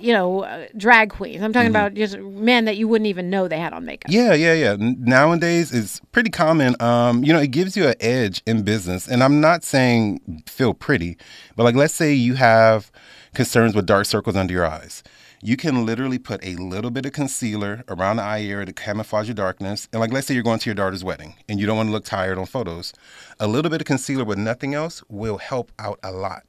you 0.00 0.12
know 0.12 0.44
uh, 0.44 0.66
drag 0.76 1.10
queens. 1.10 1.42
I'm 1.42 1.52
talking 1.52 1.70
about 1.70 1.94
just 1.94 2.18
men 2.18 2.64
that 2.64 2.76
you 2.76 2.88
wouldn't 2.88 3.06
even 3.06 3.30
know 3.30 3.48
they 3.48 3.58
had 3.58 3.72
on 3.72 3.84
makeup. 3.84 4.10
Yeah, 4.10 4.34
yeah, 4.34 4.54
yeah. 4.54 4.76
Nowadays, 4.78 5.72
it's 5.72 6.00
pretty 6.12 6.30
common. 6.30 6.74
Um, 6.80 7.24
you 7.24 7.32
know, 7.32 7.40
it 7.40 7.50
gives 7.50 7.76
you 7.76 7.86
an 7.88 7.94
edge 8.00 8.42
in 8.46 8.62
business. 8.62 9.08
And 9.08 9.22
I'm 9.22 9.40
not 9.40 9.64
saying 9.64 10.42
feel 10.46 10.74
pretty, 10.74 11.16
but 11.56 11.64
like, 11.64 11.74
let's 11.74 11.94
say 11.94 12.12
you 12.12 12.34
have 12.34 12.90
concerns 13.34 13.74
with 13.74 13.86
dark 13.86 14.06
circles 14.06 14.36
under 14.36 14.52
your 14.52 14.66
eyes. 14.66 15.02
You 15.42 15.56
can 15.56 15.86
literally 15.86 16.18
put 16.18 16.44
a 16.44 16.56
little 16.56 16.90
bit 16.90 17.06
of 17.06 17.12
concealer 17.12 17.82
around 17.88 18.16
the 18.16 18.22
eye 18.22 18.42
area 18.42 18.66
to 18.66 18.74
camouflage 18.74 19.26
your 19.26 19.34
darkness. 19.34 19.88
And 19.90 20.00
like, 20.00 20.12
let's 20.12 20.26
say 20.26 20.34
you're 20.34 20.42
going 20.42 20.58
to 20.58 20.68
your 20.68 20.74
daughter's 20.74 21.02
wedding 21.02 21.34
and 21.48 21.58
you 21.58 21.64
don't 21.64 21.78
want 21.78 21.88
to 21.88 21.92
look 21.92 22.04
tired 22.04 22.36
on 22.36 22.44
photos. 22.44 22.92
A 23.38 23.46
little 23.46 23.70
bit 23.70 23.80
of 23.80 23.86
concealer 23.86 24.24
with 24.24 24.36
nothing 24.36 24.74
else 24.74 25.02
will 25.08 25.38
help 25.38 25.72
out 25.78 25.98
a 26.02 26.12
lot. 26.12 26.42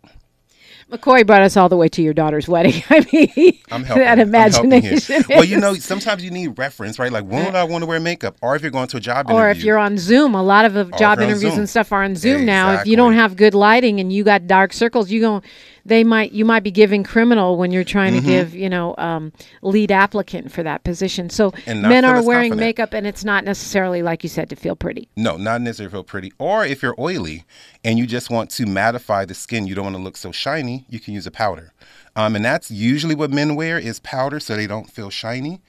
MkCoi 0.92 1.26
brought 1.26 1.42
us 1.42 1.56
all 1.56 1.70
the 1.70 1.78
way 1.78 1.88
to 1.88 2.02
your 2.02 2.14
daughter's 2.14 2.48
wedding. 2.50 2.84
I 2.90 3.06
mean, 3.12 3.60
I'm 3.72 3.84
helping. 3.84 4.04
that 4.04 4.20
I'm 4.20 4.34
helping 4.34 4.74
imagination. 4.74 5.24
Well, 5.30 5.46
you 5.46 5.60
know, 5.60 5.74
sometimes 5.76 6.24
you 6.24 6.32
need 6.32 6.58
reference, 6.58 7.00
right? 7.00 7.12
Like, 7.12 7.26
when 7.26 7.46
would 7.46 7.56
I 7.56 7.64
want 7.64 7.84
to 7.84 7.86
wear 7.86 8.00
makeup? 8.00 8.38
Or 8.42 8.56
if 8.56 8.62
you're 8.62 8.72
going 8.72 8.88
to 8.90 8.98
a 8.98 9.00
job 9.00 9.30
or 9.30 9.46
interview. 9.46 9.60
if 9.60 9.66
you're 9.66 9.78
on 9.78 9.98
Zoom, 9.98 10.36
a 10.36 10.44
lot 10.44 10.66
of 10.66 10.92
job 10.98 11.20
interviews 11.20 11.52
Zoom. 11.54 11.60
and 11.60 11.70
stuff 11.70 11.92
are 11.92 12.04
on 12.04 12.16
Zoom 12.16 12.46
now. 12.46 12.74
If 12.74 12.86
you 12.88 12.98
don't 12.98 13.14
have 13.14 13.36
good 13.36 13.54
lighting 13.54 14.00
and 14.00 14.12
you 14.12 14.24
got 14.24 14.48
dark 14.48 14.74
circles, 14.74 15.10
you 15.10 15.22
go, 15.22 15.42
they 15.86 16.04
might 16.04 16.32
you 16.32 16.46
might 16.46 16.64
be 16.64 16.72
giving 16.72 17.04
criminal 17.04 17.58
when 17.58 17.72
you're 17.72 17.84
trying 17.84 18.14
Mm-hmm. 18.14 18.26
to 18.26 18.32
give 18.32 18.56
you 18.56 18.70
know 18.70 18.96
um, 18.98 19.32
lead 19.62 19.92
applicant 19.92 20.52
for 20.52 20.64
that 20.64 20.84
position. 20.84 21.30
So 21.30 21.54
men 21.68 22.04
are 22.06 22.24
wearing 22.24 22.52
confident. 22.52 22.60
makeup, 22.60 22.94
and 22.94 23.08
it's 23.08 23.24
not 23.24 23.44
necessarily 23.46 24.02
like 24.02 24.24
you 24.24 24.30
said 24.30 24.50
to 24.50 24.56
feel 24.56 24.76
pretty. 24.76 25.08
No, 25.16 25.38
not 25.38 25.62
necessarily 25.62 25.92
feel 25.92 26.04
pretty. 26.04 26.34
Or 26.40 26.66
if 26.66 26.82
you're 26.84 26.96
oily 27.00 27.46
and 27.84 27.98
you 27.98 28.06
just 28.08 28.30
want 28.30 28.50
to 28.52 28.66
mattify 28.66 29.28
the 29.28 29.34
skin, 29.34 29.68
you 29.68 29.76
don't 29.76 29.86
want 29.86 29.96
to 29.96 30.02
look 30.02 30.18
so 30.18 30.32
shiny, 30.32 30.86
you 30.90 31.00
can 31.00 31.14
use 31.14 31.26
a 31.26 31.32
powder. 31.32 31.74
Um, 32.16 32.36
and 32.36 32.44
that's 32.44 32.70
usually 32.70 33.16
what 33.16 33.32
men 33.32 33.56
wear 33.56 33.80
is 33.80 34.00
powder 34.02 34.40
so 34.40 34.56
they 34.56 34.68
don't 34.68 34.90
feel 34.92 35.10
shiny. 35.10 35.62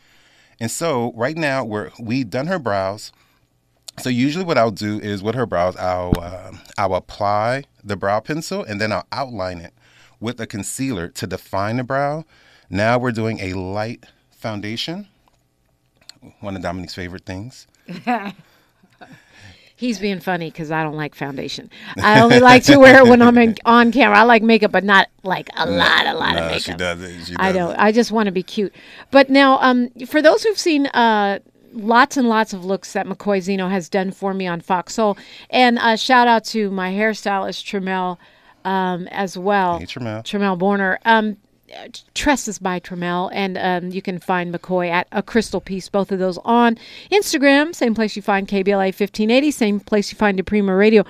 And 0.59 0.71
so 0.71 1.13
right 1.15 1.37
now 1.37 1.65
we're 1.65 1.91
we 2.01 2.25
done 2.25 2.47
her 2.49 2.59
brows. 2.59 3.13
So 3.99 4.09
usually 4.09 4.45
what 4.45 4.57
I'll 4.59 4.71
do 4.71 4.99
is 5.01 5.23
with 5.23 5.35
her 5.35 5.47
brows, 5.47 5.77
I'll 5.77 6.13
um 6.21 6.61
I'll 6.79 6.95
apply 6.95 7.65
the 7.85 7.97
brow 7.97 8.21
pencil 8.21 8.65
and 8.65 8.81
then 8.81 8.91
I'll 8.93 9.07
outline 9.13 9.59
it 9.59 9.73
with 10.23 10.41
a 10.41 10.47
concealer 10.47 11.09
to 11.09 11.27
define 11.27 11.77
the 11.77 11.85
brow. 11.85 12.25
Now 12.71 12.97
we're 12.99 13.13
doing 13.13 13.41
a 13.41 13.53
light 13.53 14.07
foundation. 14.31 15.09
One 16.41 16.57
of 16.57 16.63
Dominique's 16.63 16.95
favorite 16.95 17.27
things. 17.27 17.67
He's 19.77 19.99
being 19.99 20.21
funny 20.21 20.49
because 20.49 20.71
I 20.71 20.85
don't 20.85 20.95
like 20.95 21.17
foundation. 21.17 21.69
I 22.01 22.21
only 22.21 22.39
like 22.39 22.63
to 22.65 22.79
wear 22.79 22.99
it 22.99 23.09
when 23.09 23.21
I'm 23.21 23.37
in, 23.37 23.57
on 23.65 23.91
camera. 23.91 24.17
I 24.17 24.23
like 24.23 24.41
makeup, 24.41 24.71
but 24.71 24.85
not 24.85 25.09
like 25.25 25.51
a 25.57 25.69
lot, 25.69 26.07
a 26.07 26.15
lot 26.15 26.37
of 26.37 26.47
makeup. 26.47 26.63
she 26.63 26.75
doesn't. 26.75 27.25
She 27.25 27.35
I 27.37 27.51
doesn't. 27.51 27.77
don't. 27.77 27.81
I 27.81 27.91
just 27.91 28.13
want 28.13 28.27
to 28.27 28.33
be 28.33 28.45
cute. 28.45 28.73
But 29.11 29.29
now, 29.29 29.59
um, 29.61 29.91
for 30.07 30.23
those 30.23 30.45
who've 30.45 30.57
seen 30.59 30.87
uh, 30.87 31.41
lots 31.73 32.17
and 32.17 32.29
lots 32.29 32.53
of 32.53 32.65
looks 32.65 32.93
that 32.93 33.07
MkCoi 33.07 33.41
Zeno 33.41 33.69
has 33.69 33.89
done 33.89 34.13
for 34.13 34.33
me 34.33 34.47
on 34.47 34.61
Fox 34.61 34.95
Soul, 34.95 35.19
and 35.51 35.81
uh, 35.81 35.97
shout 35.97 36.29
out 36.29 36.45
to 36.45 36.71
my 36.71 36.93
hairstylist 36.93 37.65
Tremel 37.65 38.19
um, 38.65 39.07
as 39.09 39.37
well. 39.39 39.79
Hey, 39.79 39.87
Tremel. 39.87 40.23
Tremel 40.25 40.59
Borner. 40.59 40.99
Um, 41.05 41.37
Tresses 42.15 42.59
by 42.59 42.81
Tremel, 42.81 43.31
and 43.33 43.57
um, 43.57 43.91
you 43.91 44.03
can 44.03 44.19
find 44.19 44.55
MkCoi 44.55 44.91
at 44.91 45.09
a 45.11 45.23
Crystal 45.23 45.61
Peace. 45.61 45.89
Both 45.89 46.13
of 46.13 46.19
those 46.19 46.37
on 46.45 46.77
Instagram, 47.11 47.75
same 47.75 47.95
place 47.95 48.15
you 48.15 48.21
find 48.21 48.47
KBLA 48.47 48.89
1580, 48.89 49.51
same 49.51 49.81
place 49.81 50.13
you 50.13 50.19
find 50.19 50.39
DiPrima 50.39 50.77
Radio. 50.77 51.03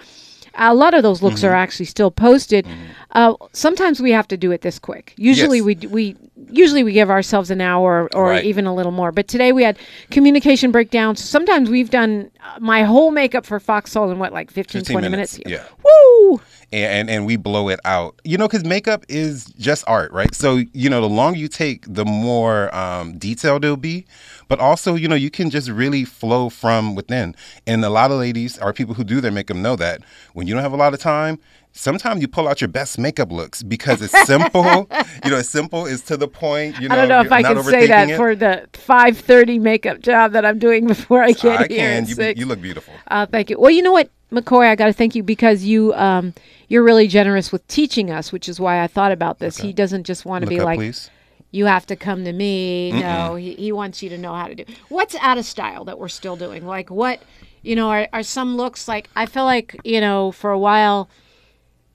A 0.55 0.75
lot 0.75 0.93
of 0.95 1.03
those 1.03 1.23
looks 1.23 1.41
Mm-hmm. 1.41 1.49
are 1.49 1.55
actually 1.57 1.87
still 1.87 2.11
posted. 2.11 2.67
Uh, 3.13 3.35
sometimes 3.53 4.01
we 4.03 4.13
have 4.13 4.29
to 4.29 4.37
do 4.37 4.53
it 4.53 4.61
this 4.61 4.79
quick. 4.79 5.15
Usually 5.17 5.59
Yes. 5.59 5.65
we 5.65 5.87
we 5.89 6.17
usually 6.53 6.85
we 6.85 6.93
give 6.93 7.09
ourselves 7.11 7.51
an 7.51 7.61
hour 7.63 8.09
or 8.15 8.29
Right. 8.29 8.45
even 8.45 8.67
a 8.67 8.75
little 8.75 8.93
more. 8.93 9.13
But 9.13 9.29
today 9.29 9.53
we 9.53 9.63
had 9.65 9.79
communication 10.11 10.71
breakdowns. 10.71 11.25
Sometimes 11.25 11.71
we've 11.71 11.89
done 11.91 12.31
uh, 12.45 12.59
my 12.61 12.83
whole 12.83 13.11
makeup 13.11 13.47
for 13.47 13.59
Fox 13.59 13.93
Soul 13.93 14.11
in 14.11 14.19
what 14.19 14.33
like 14.35 14.51
15, 14.51 14.81
15 14.83 14.95
20 14.95 15.09
minutes, 15.09 15.39
minutes. 15.43 15.51
yeah. 15.51 15.67
Woo! 15.83 16.41
And, 16.73 17.11
and 17.11 17.27
we 17.27 17.37
blow 17.37 17.69
it 17.69 17.81
out. 17.85 18.21
You 18.25 18.39
know, 18.39 18.49
because 18.49 18.65
makeup 18.65 19.05
is 19.09 19.47
just 19.59 19.85
art, 19.87 20.13
right? 20.13 20.35
So 20.35 20.63
you 20.73 20.89
know, 20.91 21.01
the 21.01 21.09
longer 21.09 21.39
you 21.39 21.49
take, 21.49 21.85
the 21.87 22.05
more 22.05 22.75
um, 22.75 23.19
detailed 23.19 23.65
it'll 23.65 23.77
be. 23.77 24.07
But 24.49 24.61
also, 24.61 24.95
you 24.95 25.09
know, 25.09 25.15
you 25.15 25.31
can 25.31 25.51
just 25.51 25.69
really 25.71 26.05
flow 26.05 26.49
from 26.49 26.95
within. 26.95 27.35
And 27.67 27.85
a 27.85 27.91
lot 27.91 28.11
of 28.11 28.19
ladies 28.19 28.59
or 28.59 28.73
people 28.73 28.95
who 28.95 29.05
do 29.05 29.21
their 29.21 29.31
makeup 29.31 29.57
know 29.57 29.77
that 29.77 30.03
when 30.35 30.47
you 30.47 30.55
don't 30.55 30.63
have 30.63 30.73
a 30.73 30.77
lot 30.77 30.93
of 30.93 31.01
time, 31.01 31.39
sometimes 31.73 32.21
you 32.21 32.29
pull 32.29 32.47
out 32.47 32.61
your 32.61 32.69
best 32.69 32.99
makeup 32.99 33.33
looks 33.33 33.63
because 33.63 34.01
it's 34.03 34.27
simple. 34.27 34.89
you 35.25 35.31
know, 35.31 35.39
it's 35.39 35.49
simple, 35.49 35.87
it's 35.87 36.03
to 36.03 36.17
the 36.17 36.29
point. 36.29 36.79
You 36.81 36.89
know, 36.89 36.95
I 36.95 36.99
don't 36.99 37.09
know 37.09 37.21
if 37.21 37.33
I 37.33 37.43
can 37.43 37.63
say 37.65 37.87
that 37.89 38.11
it. 38.11 38.17
for 38.17 38.35
the 38.35 38.69
5:30 38.73 39.61
makeup 39.61 40.01
job 40.01 40.33
that 40.33 40.45
I'm 40.45 40.59
doing 40.59 40.87
before 40.89 41.23
I 41.23 41.33
get 41.33 41.61
I 41.61 41.67
here. 41.67 41.79
can. 41.79 42.07
You, 42.07 42.15
six. 42.15 42.39
you 42.39 42.47
look 42.47 42.61
beautiful. 42.61 42.95
Uh, 43.09 43.27
thank 43.27 43.51
you. 43.51 43.59
Well, 43.59 43.71
you 43.71 43.83
know 43.83 43.93
what, 43.93 44.11
MkCoi, 44.31 44.69
I 44.69 44.77
got 44.77 44.87
to 44.87 44.93
thank 44.93 45.15
you 45.15 45.23
because 45.23 45.65
you 45.65 45.93
um, 45.95 46.35
you're 46.69 46.83
really 46.83 47.09
generous 47.09 47.51
with 47.53 47.67
teaching 47.69 48.11
us, 48.11 48.33
which 48.33 48.49
is 48.49 48.61
why 48.61 48.83
I 48.83 48.87
thought 48.87 49.13
about 49.13 49.39
this. 49.39 49.57
He 49.59 49.73
doesn't 49.73 50.05
just 50.05 50.25
want 50.25 50.45
to 50.45 50.49
be 50.49 50.59
up, 50.59 50.65
like, 50.65 50.79
please. 50.79 51.11
you 51.51 51.67
have 51.67 51.87
to 51.87 51.97
come 51.97 52.25
to 52.25 52.33
me. 52.33 52.93
No, 52.93 53.35
he, 53.35 53.55
he 53.55 53.73
wants 53.73 54.03
you 54.03 54.09
to 54.11 54.19
know 54.19 54.35
how 54.35 54.49
to 54.49 54.55
do. 54.55 54.65
What's 54.89 55.15
out 55.17 55.39
of 55.39 55.45
style 55.45 55.85
that 55.85 55.99
we're 55.99 56.09
still 56.09 56.37
doing? 56.37 56.67
Like 56.67 56.91
what, 56.91 57.23
you 57.63 57.77
know, 57.77 57.91
are, 57.91 58.09
are 58.13 58.23
some 58.23 58.57
looks 58.57 58.89
like, 58.89 59.09
I 59.15 59.27
feel 59.27 59.45
like, 59.45 59.79
you 59.85 60.01
know, 60.01 60.33
for 60.33 60.51
a 60.51 60.59
while, 60.59 61.11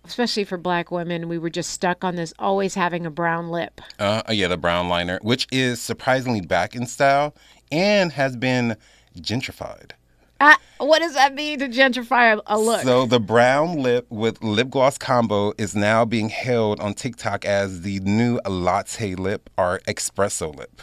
especially 0.07 0.43
for 0.43 0.57
black 0.57 0.91
women, 0.91 1.27
we 1.27 1.37
were 1.37 1.49
just 1.49 1.71
stuck 1.71 2.03
on 2.03 2.15
this 2.15 2.33
always 2.39 2.75
having 2.75 3.05
a 3.05 3.11
brown 3.11 3.49
lip. 3.49 3.81
Uh, 3.99 4.23
yeah, 4.29 4.47
the 4.47 4.57
brown 4.57 4.89
liner, 4.89 5.19
which 5.21 5.47
is 5.51 5.81
surprisingly 5.81 6.41
back 6.41 6.75
in 6.75 6.85
style 6.85 7.35
and 7.71 8.11
has 8.13 8.35
been 8.35 8.77
gentrified. 9.19 9.91
Ah, 10.39 10.59
what 10.77 10.99
does 10.99 11.15
that 11.15 11.33
mean 11.33 11.59
to 11.59 11.67
gentrify 11.67 12.37
a, 12.37 12.41
a 12.45 12.59
look? 12.59 12.81
So 12.81 13.05
the 13.05 13.19
brown 13.19 13.81
lip 13.81 14.05
with 14.09 14.43
lip 14.43 14.69
gloss 14.69 14.97
combo 14.97 15.53
is 15.57 15.75
now 15.75 16.05
being 16.05 16.29
held 16.29 16.79
on 16.79 16.93
TikTok 16.93 17.43
as 17.43 17.81
the 17.81 17.99
new 18.01 18.39
latte 18.47 19.15
lip 19.15 19.49
or 19.57 19.79
espresso 19.87 20.55
lip. 20.55 20.81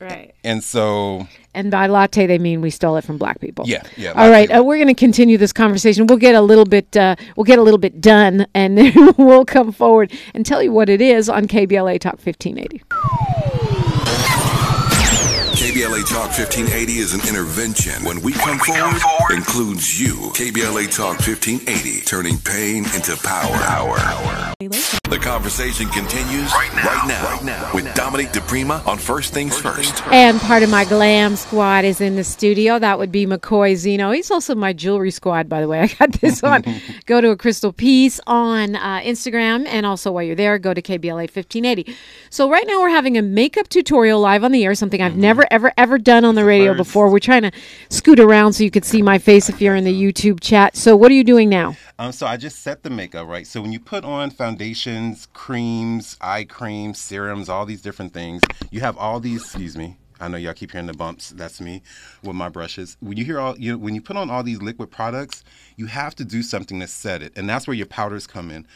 right. 0.00 0.34
And 0.44 0.62
so, 0.62 1.26
And 1.52 1.70
by 1.70 1.88
latte, 1.88 2.26
they 2.26 2.38
mean 2.38 2.60
we 2.60 2.70
stole 2.70 2.96
it 2.96 3.04
from 3.04 3.18
black 3.18 3.40
people. 3.40 3.66
yeah, 3.66 3.82
yeah. 3.96 4.12
All 4.12 4.30
right, 4.30 4.48
uh, 4.50 4.62
we're 4.62 4.76
going 4.76 4.86
to 4.86 4.94
continue 4.94 5.36
this 5.36 5.52
conversation. 5.52 6.06
We'll 6.06 6.18
get 6.18 6.34
a 6.34 6.40
little 6.40 6.64
bit, 6.64 6.96
uh, 6.96 7.16
we'll 7.36 7.44
get 7.44 7.58
a 7.58 7.62
little 7.62 7.78
bit 7.78 8.00
done, 8.00 8.46
and 8.54 8.78
then 8.78 9.14
we'll 9.18 9.44
come 9.44 9.72
forward 9.72 10.12
and 10.34 10.46
tell 10.46 10.62
you 10.62 10.72
what 10.72 10.88
it 10.88 11.00
is 11.00 11.28
on 11.28 11.48
KBLA 11.48 11.98
Talk 11.98 12.24
1580. 12.24 13.39
KBLA 15.80 16.06
Talk 16.06 16.28
1580 16.36 16.92
is 16.98 17.14
an 17.14 17.26
intervention. 17.26 18.04
When 18.04 18.20
we 18.20 18.34
come 18.34 18.58
forward, 18.58 19.00
includes 19.30 19.98
you. 19.98 20.12
KBLA 20.34 20.94
Talk 20.94 21.16
1580, 21.26 22.02
turning 22.02 22.36
pain 22.36 22.84
into 22.84 23.16
power. 23.16 23.56
Power. 23.56 24.54
The 24.60 25.18
conversation 25.18 25.88
continues 25.88 26.52
right 26.52 26.70
now, 26.76 27.24
right 27.24 27.44
now, 27.44 27.70
with 27.74 27.92
Dominique 27.94 28.28
DiPrima 28.28 28.86
on 28.86 28.98
First 28.98 29.32
Things 29.32 29.58
First. 29.58 30.06
And 30.08 30.38
part 30.38 30.62
of 30.62 30.70
my 30.70 30.84
glam 30.84 31.34
squad 31.34 31.86
is 31.86 32.02
in 32.02 32.14
the 32.14 32.24
studio. 32.24 32.78
That 32.78 32.98
would 32.98 33.10
be 33.10 33.26
MkCoi 33.26 33.74
Zeno. 33.74 34.10
He's 34.10 34.30
also 34.30 34.54
my 34.54 34.74
jewelry 34.74 35.10
squad, 35.10 35.48
by 35.48 35.62
the 35.62 35.66
way. 35.66 35.80
I 35.80 35.86
got 35.86 36.12
this 36.20 36.44
on. 36.44 36.62
go 37.06 37.22
to 37.22 37.30
a 37.30 37.36
crystal 37.36 37.72
peace 37.72 38.20
on 38.26 38.76
uh, 38.76 39.00
Instagram, 39.00 39.66
and 39.66 39.86
also 39.86 40.12
while 40.12 40.22
you're 40.22 40.36
there, 40.36 40.58
go 40.58 40.74
to 40.74 40.82
KBLA 40.82 41.34
1580. 41.34 41.96
So 42.28 42.50
right 42.50 42.66
now 42.66 42.80
we're 42.80 42.90
having 42.90 43.16
a 43.16 43.22
makeup 43.22 43.68
tutorial 43.68 44.20
live 44.20 44.44
on 44.44 44.52
the 44.52 44.64
air, 44.64 44.74
something 44.74 45.00
I've 45.00 45.16
never, 45.16 45.46
ever, 45.50 45.69
ever 45.76 45.98
done 45.98 46.24
on 46.24 46.34
the 46.34 46.44
radio 46.44 46.72
first. 46.72 46.78
before. 46.78 47.10
We're 47.10 47.18
trying 47.18 47.42
to 47.42 47.52
scoot 47.88 48.20
around 48.20 48.54
so 48.54 48.64
you 48.64 48.70
could 48.70 48.84
see 48.84 49.02
my 49.02 49.18
face 49.18 49.48
if 49.48 49.60
you're 49.60 49.76
in 49.76 49.84
the 49.84 49.92
YouTube 49.92 50.40
chat. 50.40 50.76
So 50.76 50.96
what 50.96 51.10
are 51.10 51.14
you 51.14 51.24
doing 51.24 51.48
now? 51.48 51.76
Um, 51.98 52.12
so 52.12 52.26
I 52.26 52.36
just 52.36 52.60
set 52.60 52.82
the 52.82 52.90
makeup 52.90 53.26
right. 53.28 53.46
So 53.46 53.60
when 53.60 53.72
you 53.72 53.80
put 53.80 54.04
on 54.04 54.30
foundations, 54.30 55.28
creams, 55.32 56.16
eye 56.20 56.44
creams, 56.44 56.98
serums, 56.98 57.48
all 57.48 57.66
these 57.66 57.82
different 57.82 58.12
things, 58.12 58.42
you 58.70 58.80
have 58.80 58.96
all 58.96 59.20
these. 59.20 59.42
Excuse 59.42 59.76
me. 59.76 59.96
I 60.20 60.28
know 60.28 60.36
y'all 60.36 60.52
keep 60.52 60.72
hearing 60.72 60.86
the 60.86 60.92
bumps. 60.92 61.30
That's 61.30 61.60
me 61.62 61.82
with 62.22 62.36
my 62.36 62.50
brushes. 62.50 62.98
When 63.00 63.16
you 63.16 63.24
hear 63.24 63.40
all, 63.40 63.58
you 63.58 63.78
when 63.78 63.94
you 63.94 64.02
put 64.02 64.18
on 64.18 64.28
all 64.28 64.42
these 64.42 64.60
liquid 64.60 64.90
products, 64.90 65.42
you 65.76 65.86
have 65.86 66.14
to 66.16 66.24
do 66.26 66.42
something 66.42 66.78
to 66.80 66.86
set 66.86 67.22
it, 67.22 67.32
and 67.36 67.48
that's 67.48 67.66
where 67.66 67.74
your 67.74 67.86
powders 67.86 68.26
come 68.26 68.50
in. 68.50 68.66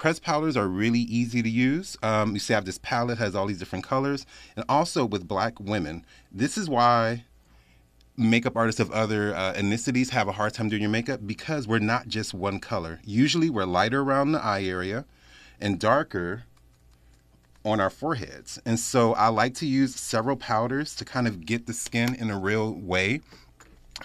Pressed 0.00 0.22
powders 0.22 0.56
are 0.56 0.66
really 0.66 1.00
easy 1.00 1.42
to 1.42 1.48
use. 1.50 1.94
Um, 2.02 2.32
you 2.32 2.38
see, 2.38 2.54
I 2.54 2.56
have 2.56 2.64
this 2.64 2.78
palette 2.78 3.18
has 3.18 3.34
all 3.34 3.44
these 3.44 3.58
different 3.58 3.84
colors, 3.84 4.24
and 4.56 4.64
also 4.66 5.04
with 5.04 5.28
black 5.28 5.60
women, 5.60 6.06
this 6.32 6.56
is 6.56 6.70
why 6.70 7.24
makeup 8.16 8.56
artists 8.56 8.80
of 8.80 8.90
other 8.92 9.34
uh, 9.34 9.52
ethnicities 9.52 10.08
have 10.08 10.26
a 10.26 10.32
hard 10.32 10.54
time 10.54 10.70
doing 10.70 10.80
your 10.80 10.90
makeup 10.90 11.20
because 11.26 11.68
we're 11.68 11.80
not 11.80 12.08
just 12.08 12.32
one 12.32 12.60
color. 12.60 13.00
Usually, 13.04 13.50
we're 13.50 13.66
lighter 13.66 14.00
around 14.00 14.32
the 14.32 14.42
eye 14.42 14.62
area 14.62 15.04
and 15.60 15.78
darker 15.78 16.44
on 17.62 17.78
our 17.78 17.90
foreheads. 17.90 18.58
And 18.64 18.80
so, 18.80 19.12
I 19.12 19.28
like 19.28 19.52
to 19.56 19.66
use 19.66 19.94
several 19.94 20.36
powders 20.36 20.96
to 20.96 21.04
kind 21.04 21.28
of 21.28 21.44
get 21.44 21.66
the 21.66 21.74
skin 21.74 22.14
in 22.14 22.30
a 22.30 22.38
real 22.38 22.72
way. 22.72 23.20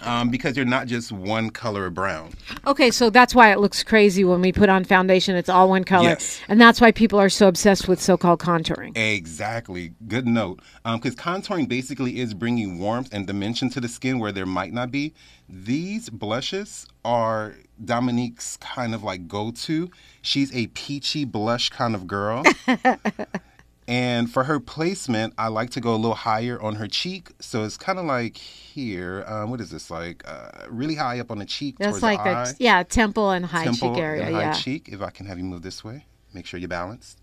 Um, 0.02 0.30
because 0.30 0.56
you're 0.56 0.66
not 0.66 0.86
just 0.86 1.10
one 1.10 1.50
color 1.50 1.86
of 1.86 1.94
brown. 1.94 2.32
Okay, 2.66 2.90
so 2.90 3.10
that's 3.10 3.34
why 3.34 3.52
it 3.52 3.58
looks 3.58 3.82
crazy 3.82 4.24
when 4.24 4.40
we 4.40 4.52
put 4.52 4.68
on 4.68 4.84
foundation. 4.84 5.36
It's 5.36 5.48
all 5.48 5.68
one 5.68 5.84
color. 5.84 6.10
Yes. 6.10 6.40
And 6.48 6.60
that's 6.60 6.80
why 6.80 6.92
people 6.92 7.18
are 7.18 7.28
so 7.28 7.48
obsessed 7.48 7.88
with 7.88 8.00
so 8.00 8.16
called 8.16 8.40
contouring. 8.40 8.96
Exactly. 8.96 9.92
Good 10.06 10.26
note. 10.26 10.60
Because 10.84 11.14
contouring 11.14 11.68
basically 11.68 12.20
is 12.20 12.34
bringing 12.34 12.78
warmth 12.78 13.08
and 13.12 13.26
dimension 13.26 13.70
to 13.70 13.80
the 13.80 13.88
skin 13.88 14.18
where 14.18 14.32
there 14.32 14.46
might 14.46 14.72
not 14.72 14.90
be. 14.90 15.14
These 15.48 16.10
blushes 16.10 16.86
are 17.04 17.54
Dominique's 17.84 18.56
kind 18.58 18.94
of 18.94 19.02
like 19.02 19.28
go 19.28 19.50
to. 19.50 19.90
She's 20.22 20.54
a 20.54 20.66
peachy 20.68 21.24
blush 21.24 21.70
kind 21.70 21.94
of 21.94 22.06
girl. 22.06 22.42
and 23.88 24.30
for 24.30 24.44
her 24.44 24.58
placement, 24.58 25.34
I 25.38 25.48
like 25.48 25.70
to 25.70 25.80
go 25.80 25.94
a 25.94 25.96
little 25.96 26.14
higher 26.16 26.60
on 26.60 26.74
her 26.76 26.88
cheek. 26.88 27.30
So 27.40 27.64
it's 27.64 27.76
kind 27.76 27.98
of 27.98 28.04
like 28.04 28.36
here. 28.36 29.24
Um, 29.26 29.50
what 29.50 29.60
is 29.60 29.70
this? 29.70 29.90
Like 29.90 30.22
uh, 30.26 30.66
really 30.68 30.96
high 30.96 31.20
up 31.20 31.30
on 31.30 31.38
the 31.38 31.44
cheek. 31.44 31.76
That's 31.78 32.00
towards 32.00 32.02
like 32.02 32.22
the 32.24 32.30
a 32.30 32.34
eye. 32.34 32.52
yeah 32.58 32.82
temple 32.82 33.30
and 33.30 33.46
high 33.46 33.64
temple 33.64 33.94
cheek 33.94 34.02
area. 34.02 34.24
and 34.24 34.34
high 34.34 34.42
yeah. 34.42 34.52
cheek. 34.52 34.88
If 34.90 35.02
I 35.02 35.10
can 35.10 35.26
have 35.26 35.38
you 35.38 35.44
move 35.44 35.62
this 35.62 35.84
way, 35.84 36.04
make 36.34 36.46
sure 36.46 36.58
you're 36.58 36.68
balanced. 36.68 37.20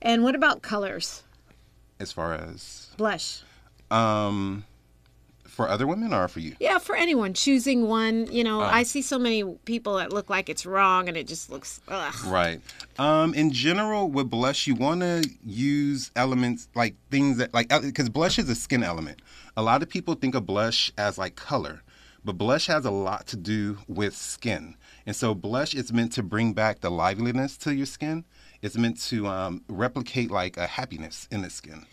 And 0.00 0.22
what 0.22 0.34
about 0.34 0.62
colors? 0.62 1.22
As 1.98 2.12
far 2.12 2.34
as 2.34 2.88
Blush. 2.96 3.42
um, 3.90 4.64
for 5.54 5.68
other 5.68 5.86
women 5.86 6.12
or 6.12 6.28
for 6.28 6.40
you? 6.40 6.54
Yeah, 6.60 6.78
for 6.78 6.94
anyone 6.96 7.32
choosing 7.32 7.88
one. 7.88 8.26
You 8.30 8.40
Uh. 8.42 8.48
know, 8.48 8.60
I 8.60 8.82
see 8.82 9.00
so 9.02 9.18
many 9.18 9.42
people 9.64 9.96
that 9.96 10.12
look 10.12 10.28
like 10.28 10.48
it's 10.48 10.66
wrong, 10.66 11.08
and 11.08 11.16
it 11.16 11.26
just 11.26 11.48
looks. 11.50 11.80
Ugh. 11.88 12.14
Right. 12.26 12.60
Um, 12.98 13.32
in 13.34 13.52
general, 13.52 14.10
with 14.10 14.28
blush, 14.30 14.66
you 14.66 14.74
want 14.74 15.00
to 15.00 15.28
use 15.46 16.10
elements 16.16 16.68
like 16.74 16.94
things 17.10 17.38
that 17.38 17.54
like 17.54 17.68
because 17.82 18.08
blush 18.10 18.38
is 18.38 18.48
a 18.50 18.54
skin 18.54 18.82
element. 18.82 19.22
A 19.56 19.62
lot 19.62 19.82
of 19.82 19.88
people 19.88 20.14
think 20.14 20.34
of 20.34 20.44
blush 20.46 20.92
as 20.98 21.16
like 21.16 21.36
color, 21.36 21.82
but 22.24 22.36
blush 22.36 22.66
has 22.66 22.84
a 22.84 22.90
lot 22.90 23.26
to 23.28 23.36
do 23.36 23.78
with 23.88 24.14
skin. 24.16 24.74
And 25.06 25.14
so 25.14 25.34
blush 25.34 25.74
is 25.74 25.92
meant 25.92 26.12
to 26.14 26.22
bring 26.22 26.54
back 26.54 26.80
the 26.80 26.90
liveliness 26.90 27.56
to 27.58 27.74
your 27.74 27.86
skin. 27.86 28.24
It's 28.62 28.76
meant 28.78 28.98
to 29.08 29.26
um, 29.26 29.62
replicate 29.68 30.30
like 30.30 30.56
a 30.56 30.66
happiness 30.66 31.28
in 31.30 31.42
the 31.42 31.50
skin. 31.50 31.84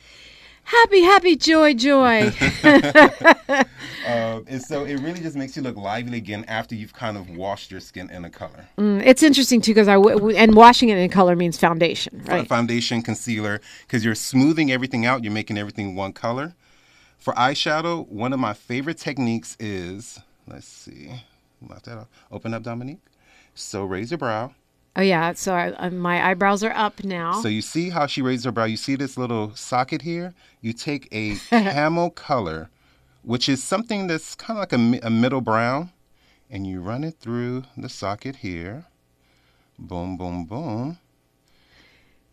Happy, 0.63 1.01
happy, 1.01 1.35
joy, 1.35 1.73
joy. 1.73 2.31
Um, 4.05 4.45
and 4.47 4.61
so 4.61 4.83
it 4.83 4.95
really 4.95 5.19
just 5.19 5.35
makes 5.35 5.55
you 5.55 5.61
look 5.61 5.77
lively 5.77 6.17
again 6.17 6.43
after 6.47 6.73
you've 6.73 6.93
kind 6.93 7.17
of 7.17 7.29
washed 7.29 7.69
your 7.69 7.79
skin 7.79 8.09
in 8.09 8.25
a 8.25 8.29
color. 8.29 8.67
Mm, 8.77 9.03
it's 9.05 9.21
interesting 9.21 9.61
too 9.61 9.71
because 9.71 9.87
I 9.87 9.93
w- 9.93 10.15
w- 10.17 10.35
and 10.35 10.55
washing 10.55 10.89
it 10.89 10.97
in 10.97 11.09
color 11.09 11.35
means 11.35 11.57
foundation, 11.57 12.23
right? 12.25 12.47
foundation, 12.47 13.03
concealer, 13.03 13.61
because 13.81 14.03
you're 14.03 14.15
smoothing 14.15 14.71
everything 14.71 15.05
out. 15.05 15.23
You're 15.23 15.33
making 15.33 15.57
everything 15.57 15.95
one 15.95 16.13
color. 16.13 16.55
For 17.19 17.33
eyeshadow, 17.35 18.07
one 18.07 18.33
of 18.33 18.39
my 18.39 18.53
favorite 18.53 18.97
techniques 18.97 19.55
is 19.59 20.19
let's 20.47 20.67
see, 20.67 21.21
left 21.61 21.85
that 21.85 21.99
off. 21.99 22.07
Open 22.31 22.53
up, 22.55 22.63
Dominique. 22.63 23.01
So 23.53 23.83
raise 23.83 24.09
your 24.09 24.17
brow. 24.17 24.55
Oh 24.95 25.01
yeah. 25.01 25.33
So 25.33 25.53
I, 25.53 25.71
uh, 25.73 25.89
my 25.89 26.29
eyebrows 26.29 26.63
are 26.63 26.71
up 26.73 27.03
now. 27.03 27.41
So 27.41 27.47
you 27.47 27.61
see 27.61 27.89
how 27.89 28.07
she 28.07 28.21
raised 28.21 28.43
her 28.45 28.51
brow. 28.51 28.65
You 28.65 28.77
see 28.77 28.95
this 28.95 29.17
little 29.17 29.55
socket 29.55 30.01
here. 30.01 30.33
You 30.61 30.73
take 30.73 31.07
a 31.11 31.35
camel 31.49 32.09
color, 32.09 32.69
which 33.23 33.47
is 33.47 33.63
something 33.63 34.07
that's 34.07 34.35
kind 34.35 34.57
of 34.57 34.61
like 34.61 34.73
a, 34.73 35.07
a 35.07 35.09
middle 35.09 35.41
brown, 35.41 35.91
and 36.49 36.67
you 36.67 36.81
run 36.81 37.03
it 37.05 37.15
through 37.19 37.63
the 37.77 37.87
socket 37.89 38.37
here. 38.37 38.85
Boom, 39.79 40.17
boom, 40.17 40.43
boom. 40.45 40.97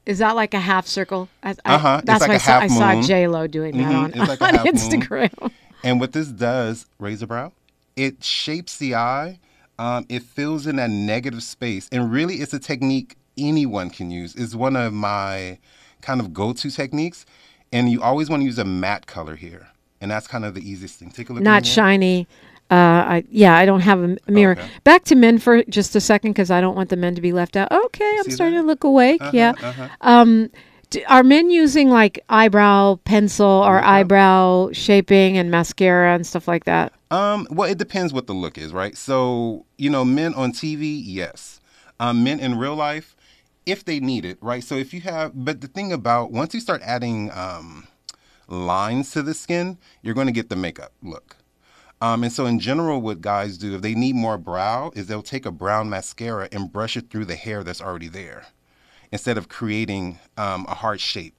Is 0.04 0.18
that 0.18 0.34
like 0.36 0.54
a 0.54 0.58
half 0.60 0.86
circle? 0.86 1.28
I, 1.42 1.54
Uh-huh. 1.64 2.00
That's 2.02 2.20
like 2.22 2.28
why 2.28 2.34
I 2.34 2.36
a 2.36 2.40
saw, 2.40 2.60
half 2.60 2.62
I 2.62 2.66
saw. 2.68 3.02
J 3.02 3.28
Lo 3.28 3.46
doing 3.46 3.76
that 3.76 3.92
Mhm. 3.92 4.04
on, 4.04 4.10
It's 4.14 4.28
like 4.28 4.40
on 4.42 4.54
half 4.54 4.64
moon. 4.64 4.74
Instagram. 4.74 5.50
And 5.84 6.00
what 6.00 6.12
this 6.12 6.28
does, 6.28 6.86
razor 6.98 7.26
brow, 7.26 7.52
it 7.94 8.24
shapes 8.24 8.78
the 8.78 8.94
eye. 8.94 9.38
Um, 9.78 10.06
it 10.08 10.22
fills 10.22 10.66
in 10.66 10.76
that 10.76 10.90
negative 10.90 11.42
space, 11.42 11.88
and 11.92 12.10
really, 12.10 12.36
it's 12.36 12.52
a 12.52 12.58
technique 12.58 13.16
anyone 13.36 13.90
can 13.90 14.10
use. 14.10 14.34
It's 14.34 14.54
one 14.54 14.74
of 14.76 14.92
my 14.92 15.58
kind 16.00 16.20
of 16.20 16.32
go-to 16.34 16.70
techniques, 16.70 17.24
and 17.72 17.90
you 17.90 18.02
always 18.02 18.28
want 18.28 18.40
to 18.42 18.44
use 18.44 18.58
a 18.58 18.64
matte 18.64 19.06
color 19.06 19.36
here, 19.36 19.68
and 20.00 20.10
that's 20.10 20.26
kind 20.26 20.44
of 20.44 20.54
the 20.54 20.68
easiest 20.68 20.98
thing. 20.98 21.10
Take 21.10 21.30
a 21.30 21.32
look. 21.32 21.42
Not 21.42 21.64
shiny. 21.64 22.26
Uh, 22.70 22.74
I 22.74 23.24
yeah, 23.30 23.56
I 23.56 23.64
don't 23.64 23.80
have 23.80 24.02
a 24.02 24.18
mirror. 24.30 24.52
Okay. 24.52 24.68
Back 24.84 25.04
to 25.04 25.14
men 25.14 25.38
for 25.38 25.62
just 25.64 25.96
a 25.96 26.00
second 26.00 26.32
because 26.32 26.50
I 26.50 26.60
don't 26.60 26.74
want 26.76 26.90
the 26.90 26.96
men 26.96 27.14
to 27.14 27.20
be 27.22 27.32
left 27.32 27.56
out. 27.56 27.72
Okay, 27.72 28.16
I'm 28.18 28.24
See 28.24 28.32
starting 28.32 28.56
that? 28.56 28.62
to 28.62 28.66
look 28.66 28.84
awake. 28.84 29.22
Uh-huh, 29.22 29.30
yeah. 29.32 29.52
uh-huh. 29.62 29.88
Um, 30.02 30.50
d- 30.90 31.04
are 31.04 31.22
men 31.22 31.50
using 31.50 31.88
like 31.88 32.22
eyebrow 32.28 32.96
pencil 33.04 33.46
or 33.46 33.80
eyebrow 33.82 34.70
shaping 34.72 35.38
and 35.38 35.50
mascara 35.50 36.14
and 36.14 36.26
stuff 36.26 36.46
like 36.46 36.64
that? 36.64 36.92
Um, 37.10 37.46
well, 37.50 37.70
it 37.70 37.78
depends 37.78 38.12
what 38.12 38.26
the 38.26 38.34
look 38.34 38.58
is, 38.58 38.72
right? 38.72 38.96
So, 38.96 39.64
you 39.78 39.88
know, 39.88 40.04
men 40.04 40.34
on 40.34 40.52
TV, 40.52 41.00
yes. 41.04 41.60
Um, 42.00 42.22
men 42.22 42.38
in 42.38 42.58
real 42.58 42.76
life, 42.76 43.16
if 43.66 43.84
they 43.84 43.98
need 44.00 44.24
it, 44.24 44.38
right? 44.40 44.62
So 44.62 44.76
if 44.76 44.92
you 44.92 45.00
have, 45.02 45.32
but 45.34 45.60
the 45.60 45.68
thing 45.68 45.92
about 45.92 46.32
once 46.32 46.54
you 46.54 46.60
start 46.60 46.82
adding 46.84 47.30
um, 47.32 47.88
lines 48.46 49.10
to 49.12 49.22
the 49.22 49.34
skin, 49.34 49.78
you're 50.02 50.14
going 50.14 50.26
to 50.26 50.32
get 50.32 50.48
the 50.48 50.56
makeup 50.56 50.92
look. 51.02 51.36
Um, 52.00 52.22
and 52.22 52.32
so, 52.32 52.46
in 52.46 52.60
general, 52.60 53.00
what 53.00 53.20
guys 53.20 53.58
do 53.58 53.74
if 53.74 53.82
they 53.82 53.94
need 53.94 54.14
more 54.14 54.38
brow 54.38 54.92
is 54.94 55.08
they'll 55.08 55.22
take 55.22 55.46
a 55.46 55.50
brown 55.50 55.90
mascara 55.90 56.48
and 56.52 56.72
brush 56.72 56.96
it 56.96 57.10
through 57.10 57.24
the 57.24 57.34
hair 57.34 57.64
that's 57.64 57.80
already 57.80 58.06
there, 58.06 58.46
instead 59.10 59.36
of 59.36 59.48
creating 59.48 60.20
um, 60.36 60.64
a 60.68 60.74
hard 60.74 61.00
shape. 61.00 61.37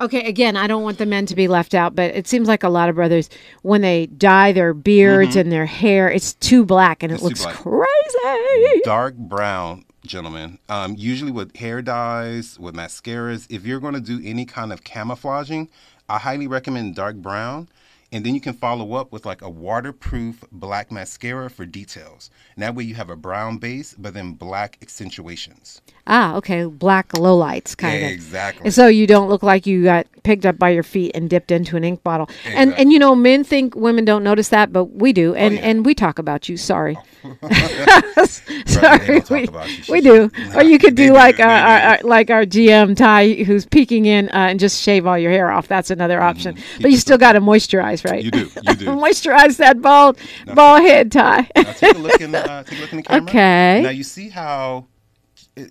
Okay, 0.00 0.24
again, 0.28 0.56
I 0.56 0.68
don't 0.68 0.84
want 0.84 0.98
the 0.98 1.06
men 1.06 1.26
to 1.26 1.34
be 1.34 1.48
left 1.48 1.74
out, 1.74 1.96
but 1.96 2.14
it 2.14 2.28
seems 2.28 2.46
like 2.46 2.62
a 2.62 2.68
lot 2.68 2.88
of 2.88 2.94
brothers, 2.94 3.28
when 3.62 3.80
they 3.80 4.06
dye 4.06 4.52
their 4.52 4.72
beards 4.72 5.34
and 5.34 5.50
their 5.50 5.66
hair, 5.66 6.08
it's 6.08 6.34
too 6.34 6.64
black 6.64 7.02
and 7.02 7.12
Mm-hmm. 7.12 7.24
it 7.26 7.28
looks 7.28 7.44
crazy. 7.46 8.80
dark 8.84 9.16
brown 9.16 9.84
gentlemen 10.06 10.58
um, 10.68 10.94
usually 10.96 11.32
with 11.32 11.54
hair 11.56 11.82
dyes 11.82 12.58
with 12.58 12.74
mascaras 12.74 13.46
if 13.50 13.66
you're 13.66 13.80
going 13.80 13.94
to 13.94 14.00
do 14.00 14.20
any 14.24 14.44
kind 14.46 14.72
of 14.72 14.84
camouflaging 14.84 15.68
i 16.08 16.16
highly 16.18 16.46
recommend 16.46 16.94
dark 16.94 17.16
brown 17.16 17.68
and 18.10 18.24
then 18.24 18.34
you 18.34 18.40
can 18.40 18.54
follow 18.54 18.94
up 18.94 19.12
with 19.12 19.26
like 19.26 19.42
a 19.42 19.50
waterproof 19.50 20.42
black 20.52 20.90
mascara 20.90 21.48
for 21.50 21.66
details 21.66 22.30
and 22.54 22.62
that 22.62 22.74
way 22.74 22.84
you 22.84 22.94
have 22.94 23.10
a 23.10 23.16
brown 23.16 23.58
base 23.58 23.94
but 23.98 24.14
then 24.14 24.32
black 24.32 24.78
accentuations 24.82 25.80
Ah, 26.10 26.36
okay, 26.36 26.64
black 26.64 27.10
lowlights 27.10 27.76
kind 27.76 28.02
of. 28.02 28.10
Exactly. 28.10 28.64
And 28.64 28.72
so 28.72 28.86
you 28.86 29.06
don't 29.06 29.28
look 29.28 29.42
like 29.42 29.66
you 29.66 29.84
got 29.84 30.06
picked 30.22 30.46
up 30.46 30.58
by 30.58 30.70
your 30.70 30.82
feet 30.82 31.12
and 31.14 31.28
dipped 31.28 31.50
into 31.50 31.76
an 31.76 31.84
ink 31.84 32.02
bottle. 32.02 32.30
And 32.46 32.72
and 32.76 32.90
you 32.90 32.98
know, 32.98 33.14
men 33.14 33.44
think 33.44 33.74
women 33.76 34.06
don't 34.06 34.24
notice 34.24 34.48
that, 34.48 34.72
but 34.72 34.84
we 34.86 35.12
do. 35.12 35.34
And 35.34 35.58
Oh, 35.58 35.60
yeah. 35.60 35.66
and 35.68 35.84
we 35.84 35.94
talk 35.94 36.18
about 36.18 36.48
you. 36.48 36.56
Sorry. 36.56 36.96
Sorry, 38.66 39.20
don't 39.20 39.30
we, 39.30 39.40
you. 39.42 39.82
we 39.90 40.00
do. 40.00 40.30
or 40.54 40.62
you 40.62 40.78
could 40.78 40.94
do 40.94 41.08
do, 41.08 41.12
like 41.12 41.36
they 41.36 41.42
our, 41.42 41.50
our, 41.50 41.78
do. 41.98 42.04
our 42.04 42.08
like 42.08 42.30
our 42.30 42.44
GM 42.46 42.96
Ty, 42.96 43.44
who's 43.44 43.66
peeking 43.66 44.06
in, 44.06 44.30
uh, 44.30 44.48
and 44.48 44.58
just 44.58 44.80
shave 44.82 45.06
all 45.06 45.18
your 45.18 45.30
hair 45.30 45.50
off. 45.50 45.68
That's 45.68 45.90
another 45.90 46.22
option. 46.22 46.56
But 46.80 46.90
you 46.90 46.96
still 46.96 47.18
got 47.18 47.32
to 47.32 47.40
moisturize, 47.40 47.97
right? 48.04 48.24
Mm-hmm. 48.24 48.38
You 48.38 48.44
do, 48.46 48.70
you 48.70 48.76
do. 48.76 48.86
moisturize 49.02 49.56
that 49.58 49.80
bald 49.82 50.18
bald 50.54 50.82
head, 50.82 51.12
Ty. 51.12 51.48
now 51.56 51.72
take 51.72 51.94
a 51.94 51.98
look 51.98 52.20
in 52.20 52.32
the 52.32 52.50
uh, 52.50 52.62
take 52.64 52.78
a 52.78 52.82
look 52.82 52.92
in 52.92 52.96
the 52.98 53.02
camera 53.02 53.22
Okay. 53.30 53.80
now 53.82 53.90
you 53.90 54.02
see 54.04 54.28
how 54.28 54.86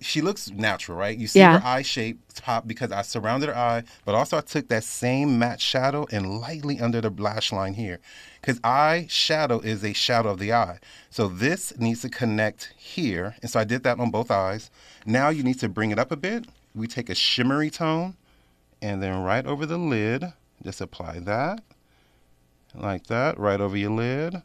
she 0.02 0.20
looks 0.20 0.50
natural, 0.50 0.98
right? 0.98 1.16
You 1.16 1.26
see 1.26 1.38
Yeah. 1.38 1.60
her 1.60 1.66
eye 1.66 1.82
shape 1.82 2.20
top 2.34 2.66
because 2.68 2.92
I 2.92 3.00
surrounded 3.02 3.48
her 3.48 3.56
eye, 3.56 3.84
but 4.04 4.14
also 4.14 4.36
I 4.36 4.42
took 4.42 4.68
that 4.68 4.84
same 4.84 5.38
matte 5.38 5.60
shadow 5.62 6.06
and 6.12 6.40
lightly 6.40 6.78
under 6.78 7.00
the 7.00 7.08
lash 7.10 7.52
line 7.52 7.72
here. 7.74 7.98
Because 8.40 8.60
eye 8.62 9.06
shadow 9.08 9.60
is 9.60 9.82
a 9.82 9.94
shadow 9.94 10.30
of 10.30 10.38
the 10.40 10.52
eye. 10.52 10.78
So 11.10 11.26
this 11.28 11.72
needs 11.78 12.02
to 12.02 12.10
connect 12.10 12.72
here. 12.76 13.34
And 13.40 13.50
so 13.50 13.58
I 13.60 13.64
did 13.64 13.82
that 13.84 13.98
on 13.98 14.10
both 14.10 14.30
eyes. 14.30 14.70
Now 15.06 15.30
you 15.30 15.42
need 15.42 15.58
to 15.60 15.68
bring 15.70 15.90
it 15.90 15.98
up 15.98 16.12
a 16.12 16.16
bit. 16.16 16.44
We 16.74 16.86
take 16.86 17.08
a 17.08 17.14
shimmery 17.14 17.70
tone 17.70 18.14
and 18.82 19.02
then 19.02 19.22
right 19.22 19.46
over 19.46 19.64
the 19.64 19.78
lid, 19.78 20.32
just 20.62 20.80
apply 20.82 21.20
that. 21.20 21.62
Like 22.74 23.06
that, 23.06 23.38
right 23.38 23.60
over 23.60 23.76
your 23.76 23.90
lid. 23.90 24.42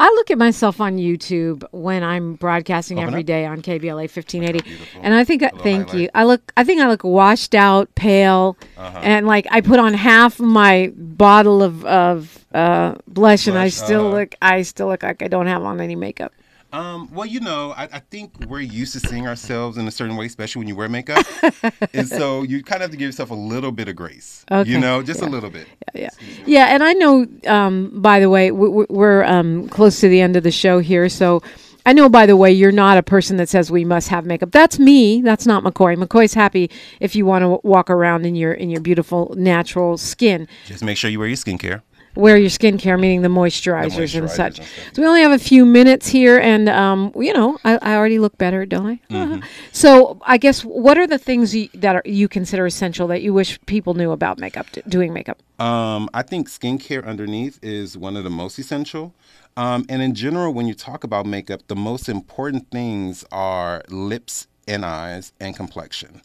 I 0.00 0.06
look 0.06 0.30
at 0.30 0.38
myself 0.38 0.80
on 0.80 0.96
YouTube 0.96 1.64
when 1.70 2.02
I'm 2.02 2.34
broadcasting 2.34 2.98
Open 2.98 3.08
every 3.08 3.20
up. 3.20 3.26
day 3.26 3.44
on 3.46 3.62
KBLA 3.62 4.08
1580, 4.10 4.64
and 5.00 5.14
I 5.14 5.22
think, 5.24 5.42
little 5.42 5.58
thank 5.58 5.92
you. 5.94 6.08
I 6.14 6.24
look, 6.24 6.52
I 6.56 6.64
think 6.64 6.80
I 6.80 6.88
look 6.88 7.04
washed 7.04 7.54
out, 7.54 7.94
pale, 7.94 8.56
Uh-huh. 8.76 8.98
and 9.02 9.26
like 9.26 9.46
I 9.50 9.60
put 9.60 9.78
on 9.78 9.94
half 9.94 10.40
my 10.40 10.92
bottle 10.96 11.62
of 11.62 11.84
of 11.84 12.44
uh, 12.54 12.96
blush, 13.06 13.46
and 13.46 13.58
I 13.58 13.68
still 13.68 14.06
uh-huh. 14.08 14.16
look, 14.16 14.34
I 14.42 14.62
still 14.62 14.88
look 14.88 15.02
like 15.02 15.22
I 15.22 15.28
don't 15.28 15.46
have 15.46 15.62
on 15.62 15.80
any 15.80 15.94
makeup. 15.94 16.32
Um, 16.72 17.10
well, 17.12 17.26
you 17.26 17.40
know, 17.40 17.72
I, 17.76 17.84
I 17.84 17.98
think 17.98 18.32
we're 18.48 18.60
used 18.60 18.94
to 18.94 19.00
seeing 19.00 19.26
ourselves 19.26 19.76
in 19.76 19.86
a 19.86 19.90
certain 19.90 20.16
way, 20.16 20.24
especially 20.26 20.60
when 20.60 20.68
you 20.68 20.76
wear 20.76 20.88
makeup. 20.88 21.24
and 21.92 22.08
so 22.08 22.42
you 22.42 22.62
kind 22.62 22.76
of 22.82 22.82
have 22.82 22.90
to 22.92 22.96
give 22.96 23.06
yourself 23.06 23.30
a 23.30 23.34
little 23.34 23.72
bit 23.72 23.88
of 23.88 23.96
grace. 23.96 24.44
Okay, 24.50 24.70
You 24.70 24.78
know, 24.78 25.02
just 25.02 25.20
a 25.20 25.26
little 25.26 25.50
bit. 25.50 25.66
yeah 25.94 26.08
yeah 26.46 26.66
and 26.74 26.82
i 26.82 26.92
know 26.94 27.26
um, 27.46 27.90
by 28.00 28.18
the 28.20 28.30
way 28.30 28.50
we- 28.50 28.68
we- 28.68 28.86
we're 28.88 29.22
um, 29.24 29.68
close 29.68 30.00
to 30.00 30.08
the 30.08 30.20
end 30.22 30.36
of 30.36 30.42
the 30.42 30.50
show 30.50 30.78
here 30.78 31.08
so 31.08 31.42
i 31.84 31.92
know 31.92 32.08
by 32.08 32.24
the 32.24 32.36
way 32.36 32.50
you're 32.50 32.72
not 32.72 32.96
a 32.96 33.02
person 33.02 33.36
that 33.36 33.48
says 33.48 33.70
we 33.70 33.84
must 33.84 34.08
have 34.08 34.24
makeup 34.24 34.50
that's 34.52 34.78
me 34.78 35.20
that's 35.20 35.46
not 35.46 35.62
MkCoi 35.64 35.96
MkCoi's 36.02 36.32
happy 36.34 36.70
if 37.00 37.14
you 37.14 37.26
want 37.26 37.42
to 37.42 37.60
walk 37.68 37.90
around 37.90 38.24
in 38.24 38.34
your 38.34 38.52
in 38.52 38.70
your 38.70 38.80
beautiful 38.80 39.34
natural 39.36 39.98
skin 39.98 40.48
Just 40.66 40.82
make 40.82 40.96
sure 40.96 41.10
you 41.10 41.18
wear 41.18 41.28
your 41.28 41.36
skincare. 41.36 41.82
Wear 42.14 42.36
your 42.36 42.50
skincare, 42.50 42.98
meaning 42.98 43.22
the 43.22 43.28
moisturizers, 43.28 44.14
and 44.16 44.28
moisturizers 44.28 44.30
such. 44.30 44.58
and. 44.58 44.68
So 44.92 45.02
we 45.02 45.08
only 45.08 45.22
have 45.22 45.32
a 45.32 45.38
few 45.38 45.64
minutes 45.64 46.08
here, 46.08 46.38
and 46.38 46.68
um, 46.68 47.12
you 47.16 47.32
know, 47.32 47.58
I, 47.64 47.78
I 47.82 47.94
already 47.94 48.18
look 48.18 48.36
better, 48.38 48.66
don't 48.66 48.86
I? 48.86 49.00
Mm-hmm. 49.10 49.32
Uh-huh. 49.34 49.46
So 49.72 50.20
I 50.22 50.38
guess 50.38 50.64
what 50.64 50.98
are 50.98 51.06
the 51.06 51.18
things 51.18 51.54
you, 51.54 51.68
that 51.74 51.96
are, 51.96 52.02
you 52.04 52.28
consider 52.28 52.66
essential 52.66 53.06
that 53.08 53.22
you 53.22 53.32
wish 53.32 53.58
people 53.66 53.94
knew 53.94 54.10
about 54.10 54.38
makeup, 54.38 54.66
doing 54.88 55.12
makeup? 55.12 55.42
Um, 55.58 56.08
I 56.12 56.22
think 56.22 56.48
skincare 56.48 57.04
underneath 57.06 57.58
is 57.62 57.96
one 57.96 58.16
of 58.16 58.24
the 58.24 58.30
most 58.30 58.58
essential. 58.58 59.14
Um, 59.56 59.84
and 59.88 60.00
in 60.00 60.14
general, 60.14 60.52
when 60.54 60.66
you 60.66 60.74
talk 60.74 61.04
about 61.04 61.26
makeup, 61.26 61.60
the 61.68 61.76
most 61.76 62.08
important 62.08 62.70
things 62.70 63.24
are 63.30 63.82
lips 63.88 64.46
and 64.66 64.84
eyes 64.84 65.32
and 65.40 65.54
complexion. 65.54 66.22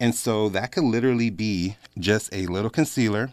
And 0.00 0.14
so 0.14 0.48
that 0.50 0.72
could 0.72 0.84
literally 0.84 1.30
be 1.30 1.76
just 1.98 2.32
a 2.32 2.46
little 2.46 2.70
concealer, 2.70 3.30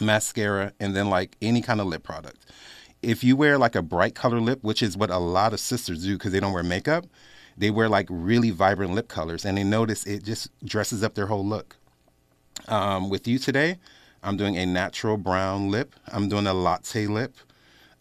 mascara, 0.00 0.72
and 0.80 0.94
then 0.96 1.08
like 1.10 1.36
any 1.42 1.60
kind 1.62 1.80
of 1.80 1.86
lip 1.86 2.02
product. 2.02 2.44
If 3.02 3.24
you 3.24 3.34
wear 3.36 3.56
like 3.58 3.74
a 3.74 3.82
bright 3.82 4.14
color 4.14 4.40
lip, 4.40 4.58
which 4.62 4.82
is 4.82 4.96
what 4.96 5.10
a 5.10 5.18
lot 5.18 5.52
of 5.52 5.60
sisters 5.60 6.04
do 6.04 6.16
because 6.18 6.32
they 6.32 6.40
don't 6.40 6.52
wear 6.52 6.62
makeup, 6.62 7.06
they 7.56 7.70
wear 7.70 7.88
like 7.88 8.06
really 8.10 8.50
vibrant 8.50 8.92
lip 8.94 9.08
colors 9.08 9.44
and 9.44 9.56
they 9.56 9.64
notice 9.64 10.04
it 10.06 10.22
just 10.22 10.48
dresses 10.64 11.02
up 11.02 11.14
their 11.14 11.26
whole 11.26 11.44
look. 11.44 11.76
Um, 12.68 13.08
with 13.08 13.26
you 13.26 13.38
today, 13.38 13.78
I'm 14.22 14.36
doing 14.36 14.56
a 14.58 14.66
natural 14.66 15.16
brown 15.16 15.70
lip. 15.70 15.94
I'm 16.08 16.28
doing 16.28 16.46
a 16.46 16.52
latte 16.52 17.06
lip, 17.06 17.34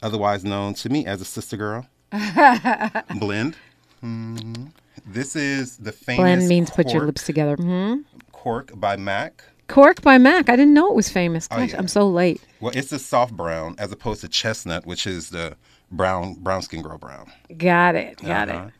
otherwise 0.03 0.43
known 0.43 0.73
to 0.75 0.89
me 0.89 1.05
as 1.05 1.21
a 1.21 1.25
sister 1.25 1.55
girl. 1.55 1.87
Blend. 3.19 3.55
Mhm. 4.03 4.71
This 5.05 5.35
is 5.35 5.77
the 5.77 5.91
famous 5.91 6.17
Blend 6.17 6.47
means 6.47 6.69
put 6.69 6.91
your 6.93 7.05
lips 7.05 7.23
together. 7.25 7.55
hmm 7.55 7.95
Cork 8.31 8.71
by 8.79 8.95
MAC. 8.97 9.43
Cork 9.69 10.01
by 10.01 10.17
Mac. 10.17 10.49
I 10.49 10.55
didn't 10.55 10.73
know 10.73 10.89
it 10.89 10.95
was 10.95 11.09
famous. 11.09 11.47
Gosh, 11.47 11.59
Oh, 11.59 11.63
yeah. 11.63 11.77
I'm 11.77 11.87
so 11.87 12.07
late. 12.09 12.41
Well, 12.59 12.71
it's 12.75 12.89
the 12.89 12.99
soft 12.99 13.33
brown 13.37 13.75
as 13.77 13.91
opposed 13.91 14.21
to 14.21 14.27
chestnut, 14.27 14.85
which 14.85 15.07
is 15.07 15.29
the 15.29 15.55
brown 15.91 16.33
brown 16.35 16.61
skin 16.61 16.81
girl 16.81 16.97
brown. 16.97 17.31
Got 17.57 17.95
it. 17.95 18.17
Got 18.21 18.49
Uh-huh. 18.49 18.65
it. 18.67 18.73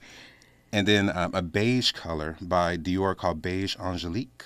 And 0.72 0.88
then 0.88 1.10
um, 1.16 1.34
a 1.34 1.42
beige 1.42 1.92
color 1.94 2.36
by 2.42 2.78
Dior 2.78 3.16
called 3.16 3.42
Beige 3.42 3.76
Angelique 3.80 4.46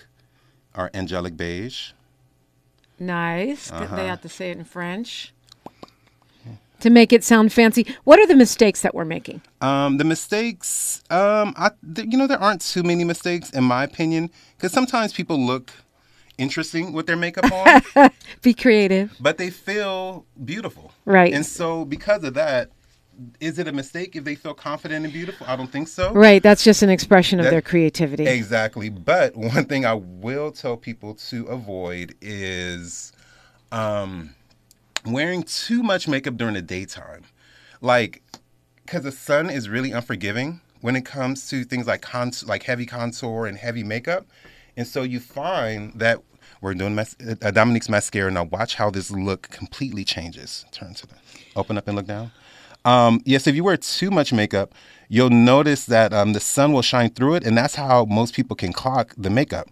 or 0.76 0.90
Angelic 0.94 1.36
Beige. 1.36 1.92
Nice. 3.00 3.72
Uh-huh. 3.72 3.96
They 3.96 4.08
have 4.08 4.22
to 4.22 4.30
say 4.30 4.52
it 4.52 4.58
in 4.58 4.64
French 4.64 5.34
to 6.80 6.90
make 6.90 7.12
it 7.14 7.24
sound 7.24 7.52
fancy. 7.52 7.86
What 8.04 8.20
are 8.20 8.28
the 8.28 8.36
mistakes 8.36 8.82
that 8.82 8.94
we're 8.94 9.06
making? 9.06 9.42
Um, 9.62 9.98
the 9.98 10.04
mistakes, 10.04 11.02
um, 11.10 11.54
I, 11.58 11.72
th- 11.96 12.08
you 12.12 12.18
know, 12.18 12.28
there 12.28 12.40
aren't 12.42 12.62
too 12.62 12.84
many 12.84 13.04
mistakes 13.04 13.50
in 13.50 13.64
my 13.64 13.84
opinion, 13.84 14.30
because 14.58 14.72
sometimes 14.72 15.12
people 15.14 15.38
look 15.40 15.72
interesting 16.38 16.94
with 16.94 17.06
their 17.08 17.16
makeup 17.16 17.52
on, 17.96 18.10
Be 18.42 18.54
creative. 18.54 19.16
but 19.20 19.38
they 19.38 19.50
feel 19.50 20.26
beautiful. 20.44 20.92
Right. 21.06 21.34
And 21.34 21.46
so, 21.46 21.86
because 21.86 22.24
of 22.24 22.34
that, 22.34 22.70
is 23.40 23.60
it 23.60 23.68
a 23.68 23.72
mistake 23.72 24.16
if 24.16 24.24
they 24.24 24.34
feel 24.36 24.54
confident 24.56 25.06
and 25.06 25.14
beautiful? 25.14 25.46
I 25.48 25.56
don't 25.56 25.72
think 25.72 25.88
so. 25.88 26.12
Right. 26.14 26.42
That's 26.42 26.64
just 26.64 26.82
an 26.82 26.90
expression 26.90 27.40
of 27.40 27.46
That- 27.46 27.52
their 27.52 27.62
creativity. 27.62 28.26
Exactly. 28.26 28.90
But 28.90 29.36
one 29.38 29.66
thing 29.66 29.86
I 29.86 29.94
will 29.94 30.52
tell 30.52 30.78
people 30.78 31.14
to 31.30 31.46
avoid 31.46 32.16
is 32.22 33.12
um, 33.72 34.34
wearing 35.06 35.44
too 35.44 35.84
much 35.84 36.08
makeup 36.08 36.38
during 36.38 36.56
the 36.56 36.62
daytime. 36.62 37.24
Like, 37.82 38.22
because 38.86 39.04
the 39.04 39.12
sun 39.12 39.50
is 39.50 39.70
really 39.70 39.92
unforgiving 39.92 40.62
when 40.82 40.96
it 40.96 41.06
comes 41.06 41.48
to 41.50 41.64
things 41.64 41.88
like 41.88 42.02
cont- 42.02 42.46
like 42.48 42.64
heavy 42.64 42.86
contour 42.86 43.46
and 43.46 43.58
heavy 43.58 43.84
makeup. 43.84 44.26
And 44.76 44.88
so 44.88 45.04
you 45.04 45.20
find 45.20 45.94
that 45.96 46.20
we're 46.62 46.74
doing 46.74 46.96
mas- 46.96 47.16
uh, 47.42 47.52
Dominique's 47.52 47.90
mascara. 47.90 48.32
Now, 48.32 48.46
watch 48.46 48.76
how 48.76 48.90
this 48.90 49.12
look 49.12 49.50
completely 49.50 50.04
changes. 50.04 50.66
Turn 50.72 50.94
to 50.96 51.08
the 51.08 51.16
open 51.56 51.78
up 51.78 51.88
and 51.88 51.96
look 51.96 52.08
down. 52.08 52.32
Um, 52.86 53.22
yes, 53.26 53.48
if 53.48 53.56
you 53.56 53.64
wear 53.64 53.78
too 53.78 54.12
much 54.12 54.34
makeup, 54.34 54.74
you'll 55.08 55.30
notice 55.30 55.86
that 55.86 56.14
um, 56.14 56.34
the 56.34 56.40
sun 56.40 56.74
will 56.74 56.82
shine 56.82 57.10
through 57.10 57.36
it, 57.36 57.46
and 57.46 57.58
that's 57.58 57.76
how 57.76 58.06
most 58.06 58.34
people 58.34 58.56
can 58.56 58.74
clock 58.74 59.14
the 59.18 59.30
makeup. 59.30 59.70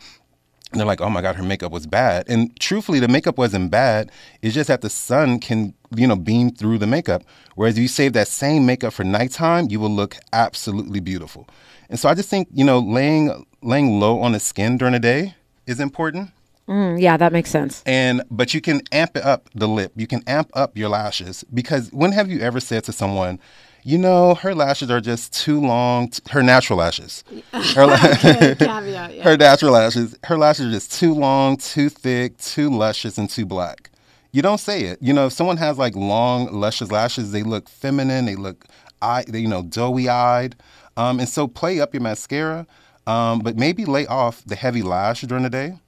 And 0.72 0.80
they're 0.80 0.88
like, 0.88 1.02
"Oh 1.02 1.10
my 1.10 1.22
God, 1.22 1.36
her 1.36 1.44
makeup 1.44 1.72
was 1.72 1.86
bad." 1.86 2.30
And 2.30 2.58
truthfully, 2.60 3.00
the 3.00 3.10
makeup 3.10 3.38
wasn't 3.38 3.72
bad. 3.72 4.10
It's 4.42 4.56
just 4.56 4.70
that 4.70 4.82
the 4.82 4.90
sun 4.90 5.40
can, 5.40 5.74
you 5.94 6.08
know, 6.08 6.16
beam 6.16 6.52
through 6.52 6.78
the 6.78 6.88
makeup. 6.88 7.24
Whereas 7.56 7.78
if 7.78 7.82
you 7.82 7.90
save 7.90 8.14
that 8.14 8.30
same 8.30 8.66
makeup 8.66 8.94
for 8.94 9.04
nighttime, 9.04 9.68
you 9.70 9.82
will 9.82 9.90
look 9.90 10.16
absolutely 10.32 11.02
beautiful. 11.02 11.48
And 11.92 12.00
so 12.00 12.10
I 12.10 12.16
just 12.16 12.30
think, 12.30 12.48
you 12.54 12.64
know, 12.66 12.80
laying 12.80 13.46
laying 13.62 14.00
low 14.00 14.20
on 14.22 14.32
the 14.32 14.40
skin 14.40 14.78
during 14.78 14.94
the 14.94 15.00
day 15.00 15.36
is 15.68 15.80
important. 15.80 16.32
Mm, 16.68 17.02
yeah, 17.02 17.18
that 17.18 17.34
makes 17.34 17.50
sense. 17.52 17.84
And 17.86 18.24
but 18.32 18.54
you 18.54 18.62
can 18.62 18.82
amp 18.92 19.18
up 19.18 19.50
the 19.54 19.68
lip. 19.68 19.92
You 19.96 20.08
can 20.08 20.24
amp 20.26 20.50
up 20.54 20.78
your 20.78 20.90
lashes 20.90 21.44
because 21.54 21.92
when 21.92 22.14
have 22.14 22.30
you 22.32 22.40
ever 22.40 22.60
said 22.60 22.86
to 22.86 22.94
someone, 22.94 23.40
you 23.84 23.98
know, 23.98 24.36
her 24.36 24.56
lashes 24.56 24.90
are 24.90 25.02
just 25.02 25.34
too 25.34 25.60
long. 25.60 26.10
T- 26.10 26.22
her 26.32 26.42
natural 26.42 26.80
lashes. 26.80 27.24
Her, 27.76 27.88
la- 27.88 27.96
Okay, 27.96 28.56
caveat, 28.56 28.86
yeah. 29.16 29.24
her 29.24 29.36
natural 29.36 29.72
lashes. 29.74 30.16
Her 30.24 30.38
lashes 30.38 30.68
are 30.68 30.72
just 30.72 30.94
too 30.94 31.14
long, 31.16 31.58
too 31.58 31.90
thick, 31.90 32.38
too 32.38 32.70
luscious, 32.70 33.18
and 33.18 33.28
too 33.30 33.46
black. 33.46 33.90
You 34.32 34.42
don't 34.44 34.60
say 34.60 34.84
it. 34.84 35.00
You 35.02 35.14
know, 35.14 35.26
if 35.26 35.34
someone 35.34 35.58
has 35.58 35.78
like 35.80 35.96
long, 35.96 36.54
luscious 36.54 36.92
lashes, 36.92 37.32
they 37.32 37.42
look 37.44 37.68
feminine. 37.68 38.26
They 38.26 38.36
look, 38.36 38.66
eye, 39.02 39.26
they, 39.28 39.40
you 39.40 39.48
know, 39.48 39.64
doughy 39.64 40.08
eyed. 40.08 40.56
Um, 41.02 41.20
and 41.20 41.28
so 41.28 41.48
play 41.48 41.80
up 41.80 41.94
your 41.94 42.02
mascara, 42.02 42.68
um, 43.08 43.40
but 43.40 43.58
maybe 43.58 43.86
lay 43.86 44.06
off 44.06 44.44
the 44.46 44.56
heavy 44.56 44.84
lash 44.84 45.22
during 45.22 45.44
the 45.44 45.50
day. 45.50 45.80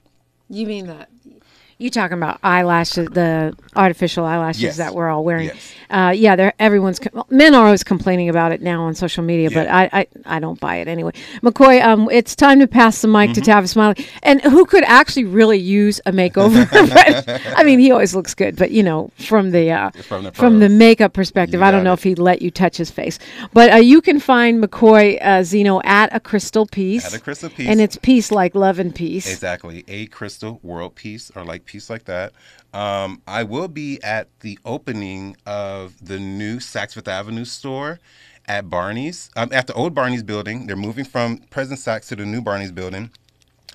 You 0.50 0.66
mean 0.66 0.86
that? 0.88 1.08
You 1.78 1.90
talking 1.90 2.16
about 2.16 2.38
eyelashes, 2.42 3.08
the 3.08 3.54
artificial 3.74 4.24
eyelashes 4.24 4.62
Yes. 4.62 4.76
that 4.76 4.94
we're 4.94 5.08
all 5.08 5.24
wearing? 5.24 5.46
Yes. 5.46 5.72
Uh, 5.90 6.12
yeah, 6.16 6.50
everyone's 6.58 7.00
men 7.30 7.54
are 7.54 7.64
always 7.66 7.82
complaining 7.84 8.28
about 8.28 8.52
it 8.52 8.62
now 8.62 8.82
on 8.84 8.94
social 8.94 9.22
media, 9.24 9.50
but 9.50 9.68
I, 9.68 9.88
I 9.92 10.06
I 10.24 10.38
don't 10.40 10.58
buy 10.60 10.76
it 10.76 10.88
anyway. 10.88 11.12
MkCoi, 11.42 11.84
um, 11.84 12.08
it's 12.10 12.34
time 12.36 12.60
to 12.60 12.66
pass 12.66 13.02
the 13.02 13.08
mic 13.08 13.32
to 13.34 13.40
Mm-hmm. 13.40 13.50
Tavis 13.50 13.68
Smiley, 13.70 14.06
and 14.22 14.40
who 14.42 14.64
could 14.66 14.84
actually 14.84 15.24
really 15.24 15.58
use 15.58 16.00
a 16.06 16.12
makeover? 16.12 16.66
I 17.56 17.64
mean, 17.64 17.78
he 17.80 17.90
always 17.90 18.14
looks 18.14 18.34
good, 18.34 18.56
but 18.56 18.70
you 18.70 18.82
know, 18.82 19.10
from 19.18 19.50
the 19.50 19.70
uh, 19.72 19.90
From 20.02 20.24
the 20.24 20.32
from 20.32 20.60
the 20.60 20.68
makeup 20.68 21.12
perspective, 21.12 21.60
I 21.62 21.70
don't 21.70 21.84
know 21.84 21.90
it. 21.90 21.94
if 22.00 22.02
he'd 22.04 22.18
let 22.18 22.40
you 22.40 22.50
touch 22.50 22.76
his 22.76 22.90
face, 22.90 23.18
but 23.52 23.72
uh, 23.72 23.76
you 23.76 24.00
can 24.00 24.20
find 24.20 24.62
MkCoi 24.64 25.18
uh, 25.24 25.42
Zeno 25.42 25.80
at 25.84 26.14
a 26.14 26.20
crystal 26.20 26.66
peace, 26.66 27.04
At 27.06 27.14
a 27.14 27.20
crystal 27.20 27.50
peace. 27.50 27.68
and 27.68 27.80
it's 27.80 27.96
peace 27.96 28.30
like 28.32 28.54
love 28.54 28.78
and 28.78 28.94
peace. 28.94 29.30
Exactly. 29.30 29.84
A 29.88 30.06
crystal 30.06 30.60
world 30.62 30.94
piece 30.94 31.30
or 31.36 31.44
like 31.44 31.63
piece 31.64 31.90
like 31.90 32.04
that. 32.04 32.32
Um, 32.72 33.22
I 33.26 33.44
will 33.44 33.68
be 33.68 34.02
at 34.02 34.28
the 34.40 34.58
opening 34.64 35.36
of 35.46 36.04
the 36.04 36.18
new 36.18 36.58
Saks 36.58 36.94
Fifth 36.94 37.08
Avenue 37.08 37.44
store 37.44 38.00
at 38.46 38.68
Barney's, 38.68 39.30
um, 39.36 39.50
at 39.52 39.66
the 39.66 39.74
old 39.74 39.94
Barney's 39.94 40.22
building. 40.22 40.66
They're 40.66 40.76
moving 40.76 41.04
from 41.04 41.38
present 41.50 41.80
Saks 41.80 42.08
to 42.08 42.16
the 42.16 42.26
new 42.26 42.42
Barney's 42.42 42.72
building. 42.72 43.10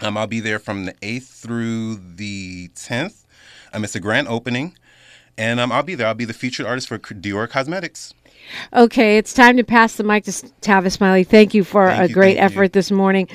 Um, 0.02 0.18
I'll 0.18 0.28
be 0.28 0.40
there 0.40 0.60
from 0.60 0.86
the 0.86 0.94
8th 0.96 1.42
through 1.42 1.96
the 2.16 2.70
10th. 2.70 3.26
Um, 3.74 3.84
it's 3.84 3.96
a 3.96 4.00
grand 4.00 4.28
opening. 4.28 4.78
And 5.38 5.60
um, 5.60 5.72
I'll 5.72 5.84
be 5.84 5.96
there. 5.96 6.08
I'll 6.08 6.14
be 6.14 6.26
the 6.26 6.34
featured 6.34 6.66
artist 6.66 6.88
for 6.88 7.00
Dior 7.00 7.50
Cosmetics. 7.50 8.14
Okay, 8.74 9.18
it's 9.18 9.34
time 9.34 9.58
to 9.58 9.64
pass 9.64 9.96
the 9.96 10.04
mic 10.04 10.26
to 10.26 10.32
Tavis 10.32 10.94
Smiley. 10.94 11.24
Thank 11.24 11.54
you 11.54 11.64
for 11.64 11.88
Thank 11.88 12.06
a 12.06 12.08
you, 12.10 12.14
great 12.14 12.38
thank 12.38 12.38
you. 12.38 12.46
effort 12.46 12.74
this 12.74 12.92
morning. 12.92 13.28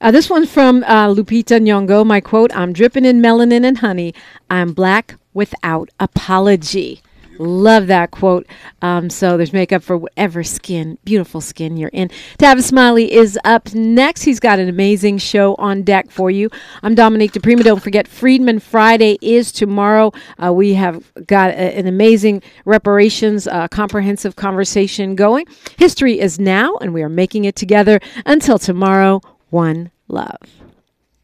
Uh, 0.00 0.10
this 0.10 0.28
one's 0.30 0.50
from 0.52 0.84
uh, 0.84 1.08
Lupita 1.08 1.60
Nyong'o. 1.60 2.04
My 2.06 2.20
quote: 2.20 2.54
"I'm 2.56 2.72
dripping 2.72 3.04
in 3.04 3.20
melanin 3.20 3.64
and 3.64 3.78
honey. 3.78 4.14
I'm 4.50 4.72
black 4.72 5.16
without 5.34 5.90
apology." 6.00 7.02
Love 7.40 7.86
that 7.86 8.10
quote. 8.10 8.46
Um, 8.82 9.08
so 9.08 9.36
there's 9.36 9.52
makeup 9.52 9.82
for 9.84 9.96
whatever 9.96 10.42
skin, 10.42 10.98
beautiful 11.04 11.40
skin 11.40 11.76
you're 11.76 11.90
in. 11.90 12.10
Tavis 12.36 12.64
Smiley 12.64 13.12
is 13.12 13.38
up 13.44 13.72
next. 13.74 14.22
He's 14.22 14.40
got 14.40 14.58
an 14.58 14.68
amazing 14.68 15.18
show 15.18 15.54
on 15.54 15.82
deck 15.82 16.10
for 16.10 16.32
you. 16.32 16.50
I'm 16.82 16.96
Dominique 16.96 17.30
DiPrima. 17.30 17.62
Don't 17.62 17.80
forget, 17.80 18.08
Friedman 18.08 18.58
Friday 18.58 19.18
is 19.22 19.52
tomorrow. 19.52 20.12
Uh, 20.44 20.52
we 20.52 20.74
have 20.74 21.12
got 21.28 21.50
a- 21.50 21.78
an 21.78 21.86
amazing 21.86 22.42
reparations, 22.64 23.46
uh, 23.46 23.68
comprehensive 23.68 24.34
conversation 24.34 25.14
going. 25.14 25.46
History 25.76 26.18
is 26.18 26.40
now, 26.40 26.74
and 26.80 26.92
we 26.92 27.04
are 27.04 27.08
making 27.08 27.44
it 27.44 27.54
together. 27.54 28.00
Until 28.26 28.58
tomorrow, 28.58 29.20
one 29.50 29.90
love. 30.08 30.67